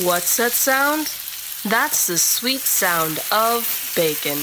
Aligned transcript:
What's 0.00 0.38
that 0.38 0.52
sound? 0.52 1.14
That's 1.70 2.06
the 2.06 2.16
sweet 2.16 2.60
sound 2.62 3.20
of 3.30 3.92
bacon. 3.94 4.38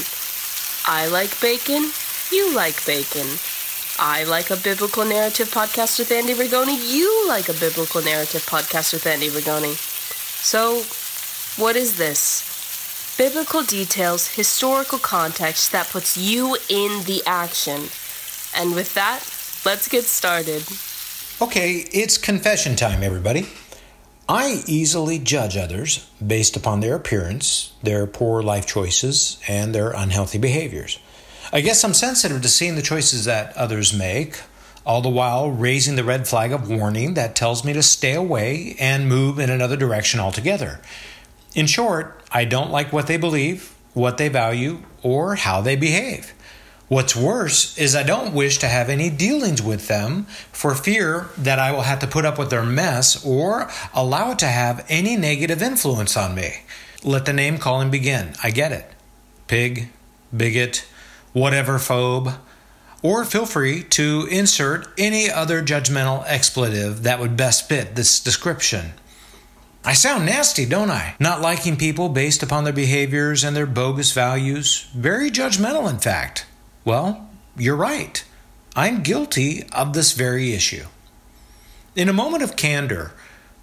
I 0.86 1.08
like 1.08 1.40
bacon. 1.40 1.90
You 2.30 2.54
like 2.54 2.86
bacon. 2.86 3.26
I 3.98 4.22
like 4.28 4.50
a 4.50 4.56
biblical 4.56 5.04
narrative 5.04 5.50
podcast 5.50 5.98
with 5.98 6.12
Andy 6.12 6.34
Rigoni. 6.34 6.78
You 6.88 7.26
like 7.26 7.48
a 7.48 7.52
biblical 7.54 8.00
narrative 8.00 8.46
podcast 8.46 8.92
with 8.92 9.04
Andy 9.08 9.28
Rigoni. 9.28 9.74
So, 9.74 10.84
what 11.60 11.74
is 11.74 11.98
this? 11.98 13.16
Biblical 13.18 13.64
details, 13.64 14.28
historical 14.28 15.00
context 15.00 15.72
that 15.72 15.88
puts 15.88 16.16
you 16.16 16.56
in 16.68 17.02
the 17.06 17.24
action. 17.26 17.88
And 18.54 18.76
with 18.76 18.94
that, 18.94 19.18
let's 19.66 19.88
get 19.88 20.04
started. 20.04 20.62
Okay, 21.42 21.88
it's 21.92 22.16
confession 22.18 22.76
time, 22.76 23.02
everybody. 23.02 23.48
I 24.32 24.62
easily 24.68 25.18
judge 25.18 25.56
others 25.56 26.08
based 26.24 26.56
upon 26.56 26.78
their 26.78 26.94
appearance, 26.94 27.72
their 27.82 28.06
poor 28.06 28.44
life 28.44 28.64
choices, 28.64 29.40
and 29.48 29.74
their 29.74 29.90
unhealthy 29.90 30.38
behaviors. 30.38 31.00
I 31.52 31.62
guess 31.62 31.82
I'm 31.82 31.94
sensitive 31.94 32.40
to 32.42 32.48
seeing 32.48 32.76
the 32.76 32.80
choices 32.80 33.24
that 33.24 33.56
others 33.56 33.92
make, 33.92 34.40
all 34.86 35.02
the 35.02 35.08
while 35.08 35.50
raising 35.50 35.96
the 35.96 36.04
red 36.04 36.28
flag 36.28 36.52
of 36.52 36.70
warning 36.70 37.14
that 37.14 37.34
tells 37.34 37.64
me 37.64 37.72
to 37.72 37.82
stay 37.82 38.14
away 38.14 38.76
and 38.78 39.08
move 39.08 39.40
in 39.40 39.50
another 39.50 39.76
direction 39.76 40.20
altogether. 40.20 40.80
In 41.56 41.66
short, 41.66 42.22
I 42.30 42.44
don't 42.44 42.70
like 42.70 42.92
what 42.92 43.08
they 43.08 43.16
believe, 43.16 43.74
what 43.94 44.16
they 44.16 44.28
value, 44.28 44.78
or 45.02 45.34
how 45.34 45.60
they 45.60 45.74
behave. 45.74 46.34
What's 46.90 47.14
worse 47.14 47.78
is 47.78 47.94
I 47.94 48.02
don't 48.02 48.34
wish 48.34 48.58
to 48.58 48.66
have 48.66 48.88
any 48.88 49.10
dealings 49.10 49.62
with 49.62 49.86
them 49.86 50.24
for 50.50 50.74
fear 50.74 51.28
that 51.38 51.60
I 51.60 51.70
will 51.70 51.82
have 51.82 52.00
to 52.00 52.08
put 52.08 52.24
up 52.24 52.36
with 52.36 52.50
their 52.50 52.64
mess 52.64 53.24
or 53.24 53.70
allow 53.94 54.32
it 54.32 54.40
to 54.40 54.48
have 54.48 54.84
any 54.88 55.16
negative 55.16 55.62
influence 55.62 56.16
on 56.16 56.34
me. 56.34 56.62
Let 57.04 57.26
the 57.26 57.32
name 57.32 57.58
calling 57.58 57.92
begin. 57.92 58.34
I 58.42 58.50
get 58.50 58.72
it. 58.72 58.90
Pig, 59.46 59.90
bigot, 60.36 60.84
whatever 61.32 61.78
phobe. 61.78 62.36
Or 63.04 63.24
feel 63.24 63.46
free 63.46 63.84
to 63.90 64.26
insert 64.28 64.88
any 64.98 65.30
other 65.30 65.62
judgmental 65.62 66.24
expletive 66.26 67.04
that 67.04 67.20
would 67.20 67.36
best 67.36 67.68
fit 67.68 67.94
this 67.94 68.18
description. 68.18 68.94
I 69.84 69.92
sound 69.92 70.26
nasty, 70.26 70.66
don't 70.66 70.90
I? 70.90 71.14
Not 71.20 71.40
liking 71.40 71.76
people 71.76 72.08
based 72.08 72.42
upon 72.42 72.64
their 72.64 72.72
behaviors 72.72 73.44
and 73.44 73.54
their 73.54 73.64
bogus 73.64 74.10
values. 74.10 74.88
Very 74.92 75.30
judgmental, 75.30 75.88
in 75.88 76.00
fact. 76.00 76.46
Well, 76.84 77.28
you're 77.56 77.76
right. 77.76 78.24
I'm 78.74 79.02
guilty 79.02 79.64
of 79.72 79.92
this 79.92 80.12
very 80.12 80.52
issue. 80.52 80.84
In 81.96 82.08
a 82.08 82.14
moment 82.14 82.42
of 82.42 82.56
candor, 82.56 83.12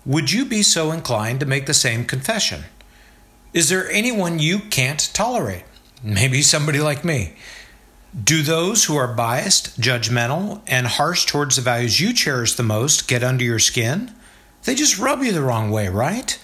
would 0.05 0.31
you 0.31 0.45
be 0.45 0.61
so 0.61 0.91
inclined 0.91 1.39
to 1.39 1.45
make 1.45 1.65
the 1.65 1.73
same 1.73 2.05
confession? 2.05 2.65
Is 3.53 3.69
there 3.69 3.89
anyone 3.89 4.39
you 4.39 4.59
can't 4.59 5.09
tolerate? 5.13 5.63
Maybe 6.03 6.41
somebody 6.41 6.79
like 6.79 7.03
me. 7.03 7.33
Do 8.23 8.41
those 8.41 8.85
who 8.85 8.95
are 8.95 9.13
biased, 9.13 9.79
judgmental, 9.79 10.61
and 10.67 10.87
harsh 10.87 11.25
towards 11.25 11.55
the 11.55 11.61
values 11.61 11.99
you 11.99 12.13
cherish 12.13 12.53
the 12.53 12.63
most 12.63 13.07
get 13.07 13.23
under 13.23 13.43
your 13.43 13.59
skin? 13.59 14.13
They 14.63 14.75
just 14.75 14.99
rub 14.99 15.23
you 15.23 15.31
the 15.31 15.41
wrong 15.41 15.71
way, 15.71 15.87
right? 15.87 16.39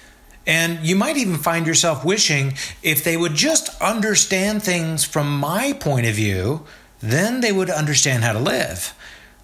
And 0.46 0.86
you 0.86 0.96
might 0.96 1.18
even 1.18 1.38
find 1.38 1.66
yourself 1.66 2.04
wishing 2.04 2.54
if 2.82 3.04
they 3.04 3.16
would 3.16 3.34
just 3.34 3.82
understand 3.82 4.62
things 4.62 5.04
from 5.04 5.40
my 5.40 5.74
point 5.74 6.06
of 6.06 6.16
view, 6.16 6.66
then 7.00 7.42
they 7.42 7.52
would 7.52 7.70
understand 7.70 8.24
how 8.24 8.34
to 8.34 8.40
live. 8.40 8.94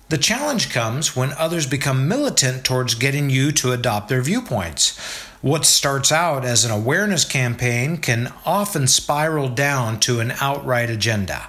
The 0.09 0.17
challenge 0.17 0.71
comes 0.71 1.15
when 1.15 1.33
others 1.33 1.67
become 1.67 2.07
militant 2.07 2.63
towards 2.63 2.95
getting 2.95 3.29
you 3.29 3.51
to 3.53 3.71
adopt 3.71 4.09
their 4.09 4.21
viewpoints. 4.21 4.97
What 5.41 5.65
starts 5.65 6.11
out 6.11 6.43
as 6.43 6.65
an 6.65 6.71
awareness 6.71 7.23
campaign 7.23 7.97
can 7.97 8.33
often 8.45 8.87
spiral 8.87 9.49
down 9.49 9.99
to 10.01 10.19
an 10.19 10.31
outright 10.41 10.89
agenda. 10.89 11.47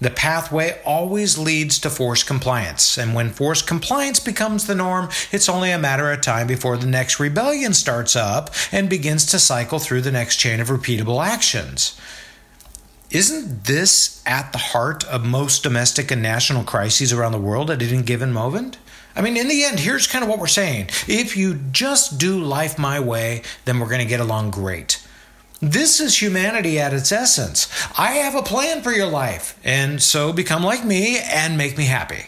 The 0.00 0.10
pathway 0.10 0.80
always 0.84 1.36
leads 1.36 1.78
to 1.80 1.90
forced 1.90 2.26
compliance, 2.26 2.96
and 2.96 3.14
when 3.14 3.30
forced 3.30 3.66
compliance 3.66 4.18
becomes 4.18 4.66
the 4.66 4.74
norm, 4.74 5.10
it's 5.30 5.48
only 5.48 5.70
a 5.70 5.78
matter 5.78 6.10
of 6.10 6.22
time 6.22 6.46
before 6.46 6.78
the 6.78 6.86
next 6.86 7.20
rebellion 7.20 7.74
starts 7.74 8.16
up 8.16 8.50
and 8.72 8.88
begins 8.88 9.26
to 9.26 9.38
cycle 9.38 9.78
through 9.78 10.00
the 10.00 10.10
next 10.10 10.36
chain 10.36 10.58
of 10.58 10.68
repeatable 10.68 11.22
actions. 11.22 12.00
Isn't 13.10 13.64
this 13.64 14.22
at 14.24 14.52
the 14.52 14.58
heart 14.58 15.04
of 15.04 15.26
most 15.26 15.62
domestic 15.62 16.10
and 16.10 16.22
national 16.22 16.64
crises 16.64 17.12
around 17.12 17.32
the 17.32 17.38
world 17.38 17.70
at 17.70 17.82
any 17.82 18.02
given 18.02 18.32
moment? 18.32 18.78
I 19.16 19.20
mean, 19.20 19.36
in 19.36 19.48
the 19.48 19.64
end, 19.64 19.80
here's 19.80 20.06
kind 20.06 20.22
of 20.22 20.30
what 20.30 20.38
we're 20.38 20.46
saying. 20.46 20.86
If 21.08 21.36
you 21.36 21.54
just 21.72 22.18
do 22.18 22.40
life 22.40 22.78
my 22.78 23.00
way, 23.00 23.42
then 23.64 23.80
we're 23.80 23.88
going 23.88 24.00
to 24.00 24.06
get 24.06 24.20
along 24.20 24.52
great. 24.52 24.99
This 25.62 26.00
is 26.00 26.22
humanity 26.22 26.78
at 26.78 26.94
its 26.94 27.12
essence. 27.12 27.68
I 27.98 28.12
have 28.12 28.34
a 28.34 28.42
plan 28.42 28.80
for 28.80 28.92
your 28.92 29.06
life, 29.06 29.58
and 29.62 30.02
so 30.02 30.32
become 30.32 30.62
like 30.62 30.84
me 30.84 31.18
and 31.18 31.58
make 31.58 31.76
me 31.76 31.84
happy. 31.84 32.26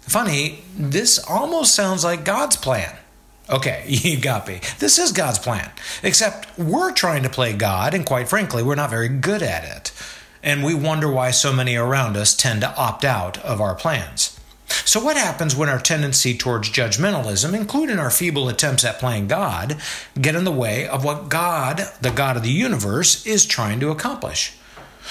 Funny, 0.00 0.64
this 0.76 1.18
almost 1.18 1.74
sounds 1.74 2.02
like 2.02 2.24
God's 2.24 2.56
plan. 2.56 2.96
Okay, 3.50 3.84
you 3.88 4.18
got 4.18 4.48
me. 4.48 4.60
This 4.78 4.98
is 4.98 5.12
God's 5.12 5.38
plan. 5.38 5.70
Except 6.02 6.58
we're 6.58 6.92
trying 6.92 7.22
to 7.24 7.28
play 7.28 7.52
God, 7.52 7.92
and 7.92 8.06
quite 8.06 8.28
frankly, 8.28 8.62
we're 8.62 8.74
not 8.74 8.90
very 8.90 9.08
good 9.08 9.42
at 9.42 9.64
it. 9.64 9.92
And 10.42 10.64
we 10.64 10.74
wonder 10.74 11.10
why 11.10 11.30
so 11.30 11.52
many 11.52 11.76
around 11.76 12.16
us 12.16 12.34
tend 12.34 12.62
to 12.62 12.74
opt 12.74 13.04
out 13.04 13.38
of 13.44 13.60
our 13.60 13.74
plans. 13.74 14.40
So, 14.84 15.02
what 15.02 15.16
happens 15.16 15.54
when 15.54 15.68
our 15.68 15.78
tendency 15.78 16.36
towards 16.36 16.70
judgmentalism, 16.70 17.54
including 17.54 17.98
our 17.98 18.10
feeble 18.10 18.48
attempts 18.48 18.84
at 18.84 18.98
playing 18.98 19.28
God, 19.28 19.76
get 20.20 20.34
in 20.34 20.44
the 20.44 20.52
way 20.52 20.86
of 20.86 21.04
what 21.04 21.28
God, 21.28 21.88
the 22.00 22.10
God 22.10 22.36
of 22.36 22.42
the 22.42 22.50
universe, 22.50 23.26
is 23.26 23.46
trying 23.46 23.80
to 23.80 23.90
accomplish? 23.90 24.56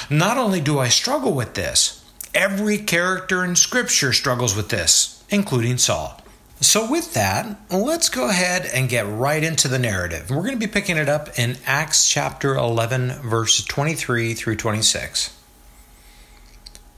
Not 0.09 0.37
only 0.37 0.61
do 0.61 0.79
I 0.79 0.89
struggle 0.89 1.33
with 1.33 1.53
this, 1.53 2.03
every 2.33 2.77
character 2.77 3.43
in 3.43 3.55
Scripture 3.55 4.13
struggles 4.13 4.55
with 4.55 4.69
this, 4.69 5.23
including 5.29 5.77
Saul. 5.77 6.21
So, 6.61 6.89
with 6.89 7.15
that, 7.15 7.57
let's 7.71 8.07
go 8.09 8.29
ahead 8.29 8.69
and 8.71 8.87
get 8.87 9.07
right 9.07 9.43
into 9.43 9.67
the 9.67 9.79
narrative. 9.79 10.29
We're 10.29 10.43
going 10.43 10.59
to 10.59 10.67
be 10.67 10.71
picking 10.71 10.97
it 10.97 11.09
up 11.09 11.39
in 11.39 11.57
Acts 11.65 12.07
chapter 12.07 12.55
11, 12.55 13.13
verse 13.23 13.65
23 13.65 14.35
through 14.35 14.57
26. 14.57 15.35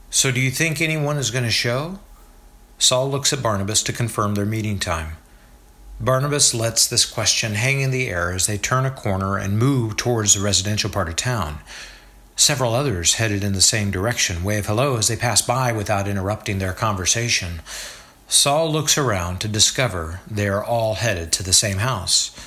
So, 0.09 0.31
do 0.31 0.41
you 0.41 0.51
think 0.51 0.81
anyone 0.81 1.17
is 1.17 1.31
going 1.31 1.45
to 1.45 1.49
show? 1.49 1.99
Saul 2.83 3.09
looks 3.09 3.31
at 3.31 3.41
Barnabas 3.41 3.81
to 3.83 3.93
confirm 3.93 4.35
their 4.35 4.45
meeting 4.45 4.77
time. 4.77 5.15
Barnabas 6.01 6.53
lets 6.53 6.85
this 6.85 7.05
question 7.05 7.53
hang 7.53 7.79
in 7.79 7.91
the 7.91 8.09
air 8.09 8.33
as 8.33 8.45
they 8.45 8.57
turn 8.57 8.85
a 8.85 8.91
corner 8.91 9.37
and 9.37 9.57
move 9.57 9.95
towards 9.95 10.33
the 10.33 10.43
residential 10.43 10.89
part 10.89 11.07
of 11.07 11.15
town. 11.15 11.59
Several 12.35 12.75
others 12.75 13.13
headed 13.13 13.41
in 13.41 13.53
the 13.53 13.61
same 13.61 13.89
direction 13.89 14.43
wave 14.43 14.65
hello 14.65 14.97
as 14.97 15.07
they 15.07 15.15
pass 15.15 15.41
by 15.41 15.71
without 15.71 16.09
interrupting 16.09 16.59
their 16.59 16.73
conversation. 16.73 17.61
Saul 18.27 18.69
looks 18.69 18.97
around 18.97 19.39
to 19.39 19.47
discover 19.47 20.19
they 20.29 20.49
are 20.49 20.61
all 20.61 20.95
headed 20.95 21.31
to 21.31 21.43
the 21.43 21.53
same 21.53 21.77
house. 21.77 22.37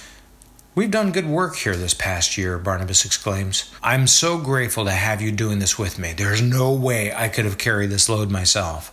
We've 0.74 0.90
done 0.90 1.12
good 1.12 1.26
work 1.26 1.56
here 1.56 1.76
this 1.76 1.94
past 1.94 2.36
year, 2.36 2.58
Barnabas 2.58 3.06
exclaims. 3.06 3.72
I'm 3.82 4.06
so 4.06 4.36
grateful 4.36 4.84
to 4.84 4.90
have 4.90 5.22
you 5.22 5.32
doing 5.32 5.60
this 5.60 5.78
with 5.78 5.98
me. 5.98 6.12
There's 6.12 6.42
no 6.42 6.74
way 6.74 7.10
I 7.10 7.30
could 7.30 7.46
have 7.46 7.56
carried 7.56 7.88
this 7.88 8.10
load 8.10 8.30
myself. 8.30 8.92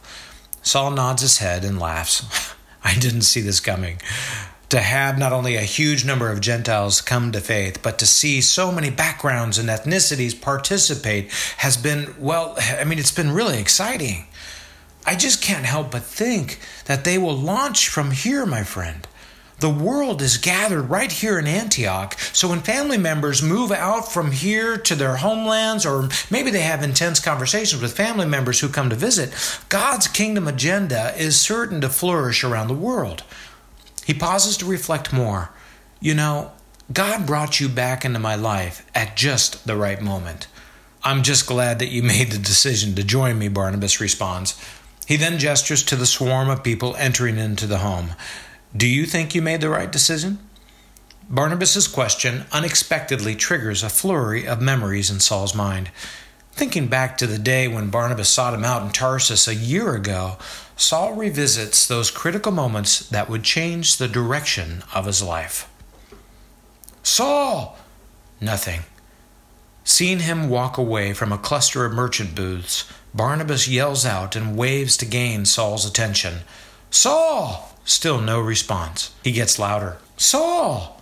Saul 0.63 0.91
nods 0.91 1.21
his 1.21 1.37
head 1.37 1.63
and 1.63 1.79
laughs. 1.79 2.55
I 2.83 2.95
didn't 2.95 3.21
see 3.21 3.41
this 3.41 3.59
coming. 3.59 4.01
To 4.69 4.79
have 4.79 5.19
not 5.19 5.33
only 5.33 5.55
a 5.55 5.61
huge 5.61 6.03
number 6.03 6.31
of 6.31 6.41
Gentiles 6.41 6.99
come 6.99 7.31
to 7.31 7.39
faith, 7.39 7.83
but 7.83 7.99
to 7.99 8.07
see 8.07 8.41
so 8.41 8.71
many 8.71 8.89
backgrounds 8.89 9.59
and 9.59 9.69
ethnicities 9.69 10.39
participate 10.39 11.31
has 11.57 11.77
been, 11.77 12.15
well, 12.17 12.55
I 12.57 12.83
mean, 12.83 12.97
it's 12.97 13.11
been 13.11 13.31
really 13.31 13.59
exciting. 13.59 14.25
I 15.05 15.15
just 15.15 15.43
can't 15.43 15.65
help 15.65 15.91
but 15.91 16.03
think 16.03 16.59
that 16.85 17.03
they 17.03 17.17
will 17.17 17.37
launch 17.37 17.89
from 17.89 18.11
here, 18.11 18.45
my 18.45 18.63
friend. 18.63 19.07
The 19.59 19.69
world 19.69 20.21
is 20.21 20.37
gathered 20.37 20.83
right 20.83 21.11
here 21.11 21.39
in 21.39 21.47
Antioch. 21.47 22.19
So 22.33 22.49
when 22.49 22.59
family 22.59 22.97
members 22.97 23.41
move 23.41 23.71
out 23.71 24.11
from 24.11 24.31
here 24.31 24.77
to 24.77 24.95
their 24.95 25.17
homelands, 25.17 25.85
or 25.85 26.09
maybe 26.29 26.51
they 26.51 26.61
have 26.61 26.83
intense 26.83 27.19
conversations 27.19 27.81
with 27.81 27.95
family 27.95 28.25
members 28.25 28.59
who 28.59 28.67
come 28.67 28.89
to 28.89 28.95
visit, 28.95 29.33
God's 29.69 30.07
kingdom 30.07 30.47
agenda 30.47 31.13
is 31.17 31.39
certain 31.39 31.81
to 31.81 31.89
flourish 31.89 32.43
around 32.43 32.67
the 32.67 32.73
world. 32.73 33.23
He 34.05 34.13
pauses 34.13 34.57
to 34.57 34.65
reflect 34.65 35.13
more. 35.13 35.51
You 36.01 36.13
know, 36.13 36.51
God 36.91 37.25
brought 37.25 37.59
you 37.59 37.69
back 37.69 38.03
into 38.03 38.19
my 38.19 38.35
life 38.35 38.85
at 38.93 39.15
just 39.15 39.65
the 39.65 39.77
right 39.77 40.01
moment. 40.01 40.47
I'm 41.03 41.23
just 41.23 41.47
glad 41.47 41.79
that 41.79 41.89
you 41.89 42.03
made 42.03 42.31
the 42.31 42.37
decision 42.37 42.95
to 42.95 43.03
join 43.03 43.39
me, 43.39 43.47
Barnabas 43.47 44.01
responds. 44.01 44.59
He 45.05 45.15
then 45.17 45.37
gestures 45.37 45.83
to 45.83 45.95
the 45.95 46.05
swarm 46.05 46.49
of 46.49 46.63
people 46.63 46.95
entering 46.95 47.37
into 47.37 47.67
the 47.67 47.79
home. 47.79 48.11
Do 48.75 48.87
you 48.87 49.05
think 49.05 49.35
you 49.35 49.41
made 49.41 49.61
the 49.61 49.69
right 49.69 49.91
decision? 49.91 50.39
Barnabas's 51.29 51.87
question 51.87 52.45
unexpectedly 52.51 53.35
triggers 53.35 53.83
a 53.83 53.89
flurry 53.89 54.47
of 54.47 54.61
memories 54.61 55.11
in 55.11 55.19
Saul's 55.19 55.53
mind. 55.53 55.91
Thinking 56.53 56.87
back 56.87 57.17
to 57.17 57.27
the 57.27 57.37
day 57.37 57.67
when 57.67 57.89
Barnabas 57.89 58.29
sought 58.29 58.53
him 58.53 58.63
out 58.63 58.83
in 58.83 58.89
Tarsus 58.89 59.47
a 59.47 59.55
year 59.55 59.95
ago, 59.95 60.37
Saul 60.75 61.13
revisits 61.13 61.87
those 61.87 62.11
critical 62.11 62.51
moments 62.51 63.07
that 63.09 63.29
would 63.29 63.43
change 63.43 63.97
the 63.97 64.07
direction 64.07 64.83
of 64.93 65.05
his 65.05 65.21
life. 65.21 65.69
Saul! 67.03 67.77
Nothing. 68.41 68.81
Seeing 69.83 70.19
him 70.19 70.49
walk 70.49 70.77
away 70.77 71.13
from 71.13 71.31
a 71.31 71.37
cluster 71.37 71.85
of 71.85 71.93
merchant 71.93 72.35
booths, 72.35 72.91
Barnabas 73.13 73.67
yells 73.67 74.05
out 74.05 74.35
and 74.35 74.57
waves 74.57 74.97
to 74.97 75.05
gain 75.05 75.45
Saul's 75.45 75.85
attention. 75.85 76.39
Saul! 76.89 77.72
Still 77.85 78.21
no 78.21 78.39
response. 78.39 79.13
He 79.23 79.31
gets 79.31 79.59
louder. 79.59 79.97
Saul! 80.17 81.01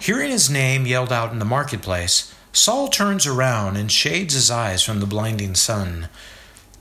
Hearing 0.00 0.30
his 0.30 0.50
name 0.50 0.86
yelled 0.86 1.12
out 1.12 1.32
in 1.32 1.38
the 1.38 1.44
marketplace, 1.44 2.34
Saul 2.52 2.88
turns 2.88 3.26
around 3.26 3.76
and 3.76 3.90
shades 3.90 4.34
his 4.34 4.50
eyes 4.50 4.82
from 4.82 5.00
the 5.00 5.06
blinding 5.06 5.54
sun. 5.54 6.08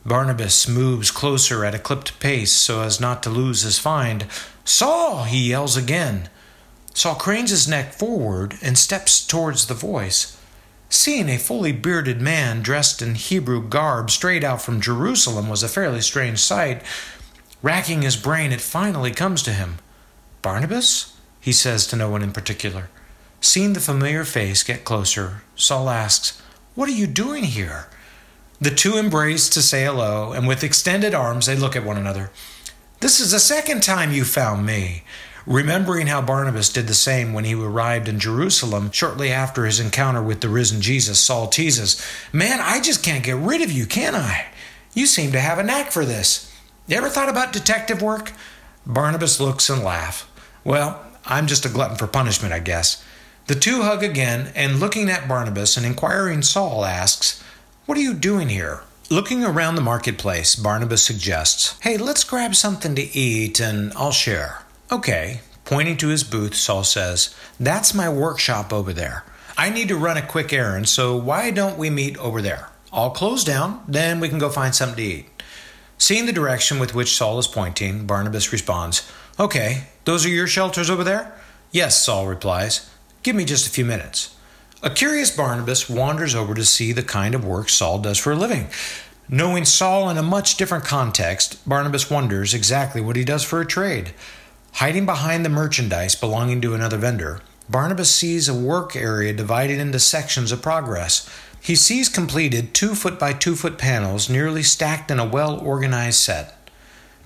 Barnabas 0.06 0.68
moves 0.68 1.12
closer 1.12 1.66
at 1.66 1.76
a 1.76 1.80
clipped 1.80 2.20
pace 2.20 2.52
so 2.52 2.82
as 2.82 3.00
not 3.00 3.22
to 3.24 3.30
lose 3.30 3.62
his 3.62 3.78
find. 3.78 4.26
Saul! 4.64 5.26
he 5.26 5.50
yells 5.50 5.76
again. 5.76 6.30
Saul 6.94 7.16
cranes 7.16 7.50
his 7.50 7.68
neck 7.68 7.94
forward 7.94 8.56
and 8.62 8.78
steps 8.78 9.26
towards 9.26 9.68
the 9.68 9.74
voice. 9.74 10.38
Seeing 10.90 11.28
a 11.30 11.38
fully 11.38 11.74
bearded 11.74 12.22
man 12.22 12.62
dressed 12.62 13.02
in 13.02 13.16
Hebrew 13.16 13.62
garb 13.62 14.10
straight 14.10 14.44
out 14.44 14.62
from 14.62 14.80
Jerusalem 14.80 15.50
was 15.50 15.62
a 15.62 15.68
fairly 15.68 16.02
strange 16.02 16.40
sight. 16.40 16.82
Racking 17.62 18.04
his 18.04 18.16
brain, 18.16 18.52
it 18.52 18.62
finally 18.62 19.12
comes 19.12 19.42
to 19.44 19.52
him. 19.52 19.78
Barnabas? 20.42 21.14
he 21.40 21.52
says 21.52 21.88
to 21.88 21.96
no 21.96 22.10
one 22.10 22.24
in 22.24 22.32
particular. 22.32 22.90
Seeing 23.40 23.74
the 23.74 23.80
familiar 23.80 24.26
face 24.26 24.64
get 24.64 24.84
closer, 24.84 25.44
Saul 25.56 25.90
asks, 25.90 26.42
What 26.76 26.90
are 26.90 26.94
you 26.94 27.08
doing 27.08 27.46
here? 27.46 27.88
The 28.60 28.72
two 28.72 28.98
embrace 28.98 29.50
to 29.50 29.62
say 29.62 29.86
hello, 29.86 30.34
and 30.34 30.48
with 30.48 30.64
extended 30.64 31.14
arms 31.14 31.46
they 31.46 31.56
look 31.56 31.76
at 31.76 31.86
one 31.86 31.98
another. 31.98 32.32
This 33.00 33.20
is 33.20 33.32
the 33.32 33.40
second 33.40 33.84
time 33.84 34.12
you 34.12 34.26
found 34.26 34.66
me. 34.66 35.04
Remembering 35.46 36.08
how 36.08 36.22
Barnabas 36.22 36.68
did 36.68 36.88
the 36.88 36.94
same 36.94 37.32
when 37.32 37.46
he 37.46 37.54
arrived 37.54 38.10
in 38.10 38.20
Jerusalem 38.20 38.92
shortly 38.92 39.32
after 39.32 39.66
his 39.66 39.80
encounter 39.80 40.22
with 40.22 40.42
the 40.42 40.50
risen 40.50 40.82
Jesus, 40.82 41.20
Saul 41.20 41.48
teases, 41.48 42.06
Man, 42.34 42.60
I 42.60 42.82
just 42.82 43.04
can't 43.04 43.24
get 43.24 43.38
rid 43.38 43.62
of 43.62 43.72
you, 43.72 43.86
can 43.86 44.16
I? 44.16 44.48
You 44.94 45.06
seem 45.06 45.32
to 45.32 45.40
have 45.40 45.60
a 45.60 45.64
knack 45.64 45.92
for 45.92 46.04
this. 46.04 46.47
You 46.90 46.96
ever 46.96 47.10
thought 47.10 47.28
about 47.28 47.52
detective 47.52 48.02
work? 48.02 48.32
Barnabas 48.86 49.42
looks 49.42 49.70
and 49.70 49.84
laughs. 49.84 50.26
Well, 50.64 51.06
I'm 51.26 51.46
just 51.46 51.66
a 51.66 51.70
glutton 51.70 51.98
for 51.98 52.08
punishment, 52.08 52.54
I 52.54 52.60
guess. 52.60 53.04
The 53.48 53.56
two 53.56 53.82
hug 53.82 54.04
again, 54.04 54.54
and 54.56 54.80
looking 54.80 55.10
at 55.10 55.28
Barnabas, 55.28 55.76
an 55.76 55.84
inquiring 55.84 56.42
Saul 56.44 56.86
asks, 56.86 57.44
What 57.86 57.98
are 57.98 58.02
you 58.02 58.14
doing 58.14 58.48
here? 58.48 58.84
Looking 59.10 59.44
around 59.44 59.76
the 59.76 59.82
marketplace, 59.82 60.56
Barnabas 60.56 61.04
suggests, 61.04 61.78
Hey, 61.82 61.98
let's 61.98 62.24
grab 62.24 62.56
something 62.56 62.96
to 62.96 63.02
eat 63.02 63.60
and 63.60 63.92
I'll 63.98 64.14
share. 64.14 64.64
Okay. 64.90 65.42
Pointing 65.66 65.98
to 65.98 66.08
his 66.08 66.24
booth, 66.24 66.56
Saul 66.56 66.86
says, 66.86 67.36
That's 67.60 67.94
my 67.94 68.08
workshop 68.08 68.72
over 68.72 68.94
there. 68.94 69.26
I 69.58 69.70
need 69.70 69.90
to 69.90 69.98
run 69.98 70.16
a 70.16 70.26
quick 70.26 70.54
errand, 70.54 70.88
so 70.88 71.18
why 71.18 71.52
don't 71.52 71.78
we 71.78 71.90
meet 71.90 72.16
over 72.18 72.42
there? 72.42 72.70
I'll 72.94 73.10
close 73.10 73.44
down, 73.44 73.84
then 73.90 74.22
we 74.22 74.30
can 74.30 74.40
go 74.40 74.48
find 74.50 74.74
something 74.74 74.96
to 74.96 75.04
eat. 75.04 75.37
Seeing 75.98 76.28
the 76.28 76.34
direction 76.34 76.80
with 76.80 76.94
which 76.94 77.16
Saul 77.16 77.40
is 77.40 77.48
pointing, 77.48 78.06
Barnabas 78.06 78.52
responds, 78.52 79.10
Okay, 79.40 79.88
those 80.06 80.26
are 80.26 80.30
your 80.30 80.48
shelters 80.48 80.90
over 80.90 81.04
there? 81.04 81.36
Yes, 81.72 82.02
Saul 82.02 82.28
replies. 82.28 82.90
Give 83.24 83.36
me 83.36 83.46
just 83.46 83.68
a 83.68 83.72
few 83.72 83.84
minutes. 83.84 84.36
A 84.84 84.92
curious 84.92 85.36
Barnabas 85.36 85.90
wanders 85.90 86.36
over 86.36 86.54
to 86.54 86.64
see 86.64 86.92
the 86.92 87.02
kind 87.02 87.34
of 87.34 87.44
work 87.44 87.68
Saul 87.68 87.98
does 88.00 88.20
for 88.20 88.32
a 88.32 88.36
living. 88.36 88.68
Knowing 89.28 89.66
Saul 89.66 90.10
in 90.10 90.18
a 90.18 90.24
much 90.24 90.56
different 90.56 90.86
context, 90.86 91.68
Barnabas 91.68 92.12
wonders 92.12 92.54
exactly 92.54 93.02
what 93.02 93.16
he 93.16 93.26
does 93.26 93.44
for 93.44 93.60
a 93.60 93.66
trade. 93.66 94.14
Hiding 94.74 95.08
behind 95.08 95.44
the 95.44 95.50
merchandise 95.50 96.14
belonging 96.14 96.62
to 96.62 96.76
another 96.76 96.98
vendor, 96.98 97.42
Barnabas 97.68 98.14
sees 98.14 98.48
a 98.48 98.54
work 98.54 98.96
area 98.96 99.34
divided 99.34 99.80
into 99.80 100.00
sections 100.00 100.52
of 100.52 100.62
progress. 100.62 101.30
He 101.62 101.76
sees 101.76 102.10
completed 102.10 102.74
two 102.74 102.96
foot 102.96 103.20
by 103.20 103.34
two 103.34 103.56
foot 103.56 103.78
panels 103.78 104.30
nearly 104.30 104.64
stacked 104.64 105.12
in 105.12 105.20
a 105.20 105.26
well 105.26 105.60
organized 105.60 106.20
set. 106.20 106.54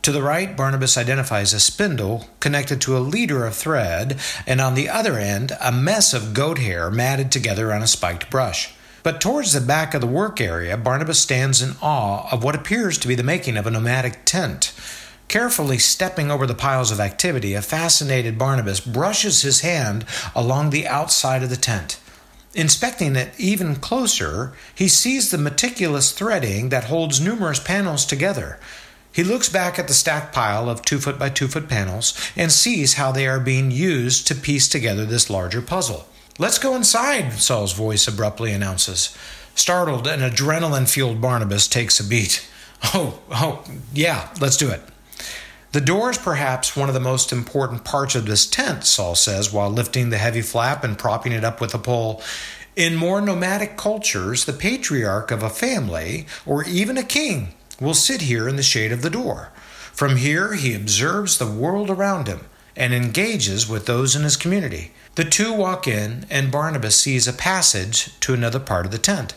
To 0.03 0.11
the 0.11 0.23
right, 0.23 0.57
Barnabas 0.57 0.97
identifies 0.97 1.53
a 1.53 1.59
spindle 1.59 2.27
connected 2.39 2.81
to 2.81 2.97
a 2.97 2.99
leader 2.99 3.45
of 3.45 3.55
thread, 3.55 4.19
and 4.47 4.59
on 4.59 4.73
the 4.73 4.89
other 4.89 5.17
end, 5.17 5.51
a 5.61 5.71
mess 5.71 6.11
of 6.11 6.33
goat 6.33 6.57
hair 6.57 6.89
matted 6.89 7.31
together 7.31 7.71
on 7.71 7.83
a 7.83 7.87
spiked 7.87 8.31
brush. 8.31 8.73
But 9.03 9.21
towards 9.21 9.53
the 9.53 9.61
back 9.61 9.93
of 9.93 10.01
the 10.01 10.07
work 10.07 10.41
area, 10.41 10.75
Barnabas 10.75 11.19
stands 11.19 11.61
in 11.61 11.75
awe 11.81 12.27
of 12.31 12.43
what 12.43 12.55
appears 12.55 12.97
to 12.99 13.07
be 13.07 13.15
the 13.15 13.23
making 13.23 13.57
of 13.57 13.67
a 13.67 13.71
nomadic 13.71 14.25
tent. 14.25 14.73
Carefully 15.27 15.77
stepping 15.77 16.29
over 16.29 16.45
the 16.45 16.55
piles 16.55 16.91
of 16.91 16.99
activity, 16.99 17.53
a 17.53 17.61
fascinated 17.61 18.37
Barnabas 18.37 18.79
brushes 18.79 19.43
his 19.43 19.61
hand 19.61 20.05
along 20.35 20.71
the 20.71 20.87
outside 20.87 21.43
of 21.43 21.49
the 21.49 21.55
tent. 21.55 21.99
Inspecting 22.53 23.15
it 23.15 23.33
even 23.37 23.77
closer, 23.77 24.53
he 24.75 24.87
sees 24.87 25.31
the 25.31 25.37
meticulous 25.37 26.11
threading 26.11 26.69
that 26.69 26.85
holds 26.85 27.21
numerous 27.21 27.59
panels 27.59 28.05
together. 28.05 28.59
He 29.13 29.23
looks 29.23 29.49
back 29.49 29.77
at 29.77 29.87
the 29.87 29.93
stacked 29.93 30.33
pile 30.33 30.69
of 30.69 30.81
two 30.81 30.99
foot 30.99 31.19
by 31.19 31.29
two 31.29 31.47
foot 31.47 31.67
panels 31.67 32.13
and 32.35 32.51
sees 32.51 32.93
how 32.93 33.11
they 33.11 33.27
are 33.27 33.39
being 33.39 33.71
used 33.71 34.27
to 34.27 34.35
piece 34.35 34.67
together 34.67 35.05
this 35.05 35.29
larger 35.29 35.61
puzzle. 35.61 36.07
Let's 36.39 36.57
go 36.57 36.75
inside, 36.75 37.33
Saul's 37.33 37.73
voice 37.73 38.07
abruptly 38.07 38.51
announces. 38.51 39.15
Startled 39.53 40.07
and 40.07 40.21
adrenaline 40.21 40.89
fueled 40.89 41.21
Barnabas 41.21 41.67
takes 41.67 41.99
a 41.99 42.03
beat. 42.03 42.47
Oh, 42.93 43.19
oh, 43.29 43.63
yeah, 43.93 44.33
let's 44.39 44.57
do 44.57 44.69
it. 44.69 44.81
The 45.71 45.79
door 45.81 46.09
is 46.09 46.17
perhaps 46.17 46.75
one 46.75 46.89
of 46.89 46.93
the 46.93 46.99
most 46.99 47.31
important 47.31 47.85
parts 47.85 48.13
of 48.13 48.25
this 48.25 48.45
tent, 48.45 48.83
Saul 48.83 49.15
says, 49.15 49.53
while 49.53 49.69
lifting 49.69 50.09
the 50.09 50.17
heavy 50.17 50.41
flap 50.41 50.83
and 50.83 50.97
propping 50.97 51.31
it 51.31 51.45
up 51.45 51.61
with 51.61 51.73
a 51.73 51.79
pole. 51.79 52.21
In 52.75 52.95
more 52.97 53.21
nomadic 53.21 53.77
cultures, 53.77 54.43
the 54.43 54.51
patriarch 54.51 55.31
of 55.31 55.43
a 55.43 55.49
family, 55.49 56.25
or 56.45 56.65
even 56.65 56.97
a 56.97 57.03
king, 57.03 57.53
will 57.79 57.93
sit 57.93 58.23
here 58.23 58.49
in 58.49 58.57
the 58.57 58.63
shade 58.63 58.91
of 58.91 59.01
the 59.01 59.09
door. 59.09 59.53
From 59.93 60.17
here, 60.17 60.55
he 60.55 60.73
observes 60.73 61.37
the 61.37 61.47
world 61.47 61.89
around 61.89 62.27
him 62.27 62.41
and 62.75 62.93
engages 62.93 63.69
with 63.69 63.85
those 63.85 64.13
in 64.13 64.23
his 64.23 64.37
community. 64.37 64.91
The 65.15 65.23
two 65.23 65.53
walk 65.53 65.87
in, 65.87 66.25
and 66.29 66.51
Barnabas 66.51 66.97
sees 66.97 67.27
a 67.27 67.33
passage 67.33 68.19
to 68.21 68.33
another 68.33 68.59
part 68.59 68.85
of 68.85 68.91
the 68.91 68.97
tent. 68.97 69.35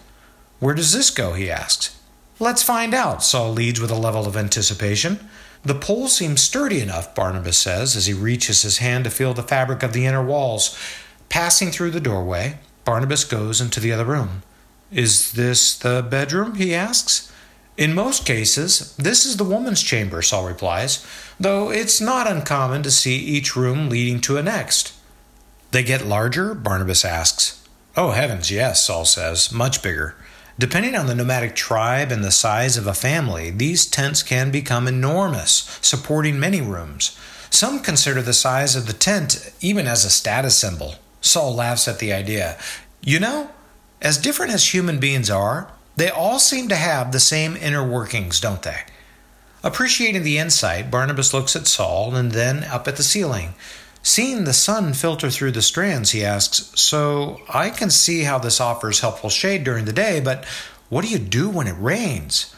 Where 0.58 0.74
does 0.74 0.92
this 0.92 1.10
go? 1.10 1.34
he 1.34 1.48
asks. 1.48 1.96
Let's 2.40 2.62
find 2.62 2.92
out, 2.92 3.22
Saul 3.22 3.52
leads 3.52 3.80
with 3.80 3.92
a 3.92 3.96
level 3.96 4.26
of 4.26 4.36
anticipation. 4.36 5.28
The 5.64 5.74
pole 5.74 6.08
seems 6.08 6.42
sturdy 6.42 6.80
enough, 6.80 7.14
Barnabas 7.14 7.56
says, 7.56 7.96
as 7.96 8.06
he 8.06 8.12
reaches 8.12 8.62
his 8.62 8.78
hand 8.78 9.04
to 9.04 9.10
feel 9.10 9.32
the 9.32 9.42
fabric 9.42 9.82
of 9.82 9.92
the 9.92 10.04
inner 10.04 10.22
walls. 10.24 10.78
Passing 11.30 11.70
through 11.70 11.92
the 11.92 12.00
doorway, 12.00 12.58
Barnabas 12.84 13.24
goes 13.24 13.60
into 13.60 13.80
the 13.80 13.92
other 13.92 14.04
room. 14.04 14.42
Is 14.92 15.32
this 15.32 15.76
the 15.76 16.06
bedroom? 16.08 16.56
he 16.56 16.74
asks. 16.74 17.32
In 17.76 17.94
most 17.94 18.24
cases, 18.24 18.94
this 18.96 19.24
is 19.24 19.36
the 19.36 19.44
woman's 19.44 19.82
chamber, 19.82 20.22
Saul 20.22 20.46
replies, 20.46 21.04
though 21.40 21.70
it's 21.70 22.00
not 22.00 22.30
uncommon 22.30 22.82
to 22.84 22.90
see 22.90 23.16
each 23.16 23.56
room 23.56 23.88
leading 23.88 24.20
to 24.20 24.36
a 24.36 24.42
next. 24.42 24.92
They 25.72 25.82
get 25.82 26.06
larger? 26.06 26.54
Barnabas 26.54 27.04
asks. 27.04 27.66
Oh, 27.96 28.10
heavens, 28.10 28.50
yes, 28.50 28.86
Saul 28.86 29.04
says, 29.04 29.50
much 29.50 29.82
bigger. 29.82 30.14
Depending 30.58 30.94
on 30.94 31.06
the 31.06 31.14
nomadic 31.14 31.56
tribe 31.56 32.12
and 32.12 32.22
the 32.22 32.30
size 32.30 32.76
of 32.76 32.86
a 32.86 32.94
family, 32.94 33.50
these 33.50 33.86
tents 33.86 34.22
can 34.22 34.52
become 34.52 34.86
enormous, 34.86 35.78
supporting 35.80 36.38
many 36.38 36.60
rooms. 36.60 37.18
Some 37.50 37.80
consider 37.80 38.22
the 38.22 38.32
size 38.32 38.76
of 38.76 38.86
the 38.86 38.92
tent 38.92 39.52
even 39.60 39.86
as 39.86 40.04
a 40.04 40.10
status 40.10 40.56
symbol. 40.56 40.96
Saul 41.20 41.54
laughs 41.54 41.88
at 41.88 41.98
the 41.98 42.12
idea. 42.12 42.56
You 43.00 43.18
know, 43.18 43.50
as 44.00 44.18
different 44.18 44.52
as 44.52 44.72
human 44.72 45.00
beings 45.00 45.28
are, 45.28 45.72
they 45.96 46.08
all 46.08 46.38
seem 46.38 46.68
to 46.68 46.76
have 46.76 47.10
the 47.10 47.20
same 47.20 47.56
inner 47.56 47.86
workings, 47.86 48.40
don't 48.40 48.62
they? 48.62 48.82
Appreciating 49.62 50.22
the 50.22 50.38
insight, 50.38 50.90
Barnabas 50.90 51.32
looks 51.32 51.56
at 51.56 51.66
Saul 51.66 52.14
and 52.14 52.32
then 52.32 52.64
up 52.64 52.86
at 52.86 52.96
the 52.96 53.02
ceiling. 53.02 53.54
Seeing 54.06 54.44
the 54.44 54.52
sun 54.52 54.92
filter 54.92 55.30
through 55.30 55.52
the 55.52 55.62
strands, 55.62 56.10
he 56.10 56.22
asks, 56.22 56.70
So 56.78 57.40
I 57.48 57.70
can 57.70 57.88
see 57.88 58.24
how 58.24 58.38
this 58.38 58.60
offers 58.60 59.00
helpful 59.00 59.30
shade 59.30 59.64
during 59.64 59.86
the 59.86 59.94
day, 59.94 60.20
but 60.20 60.44
what 60.90 61.06
do 61.06 61.10
you 61.10 61.18
do 61.18 61.48
when 61.48 61.66
it 61.66 61.76
rains? 61.78 62.54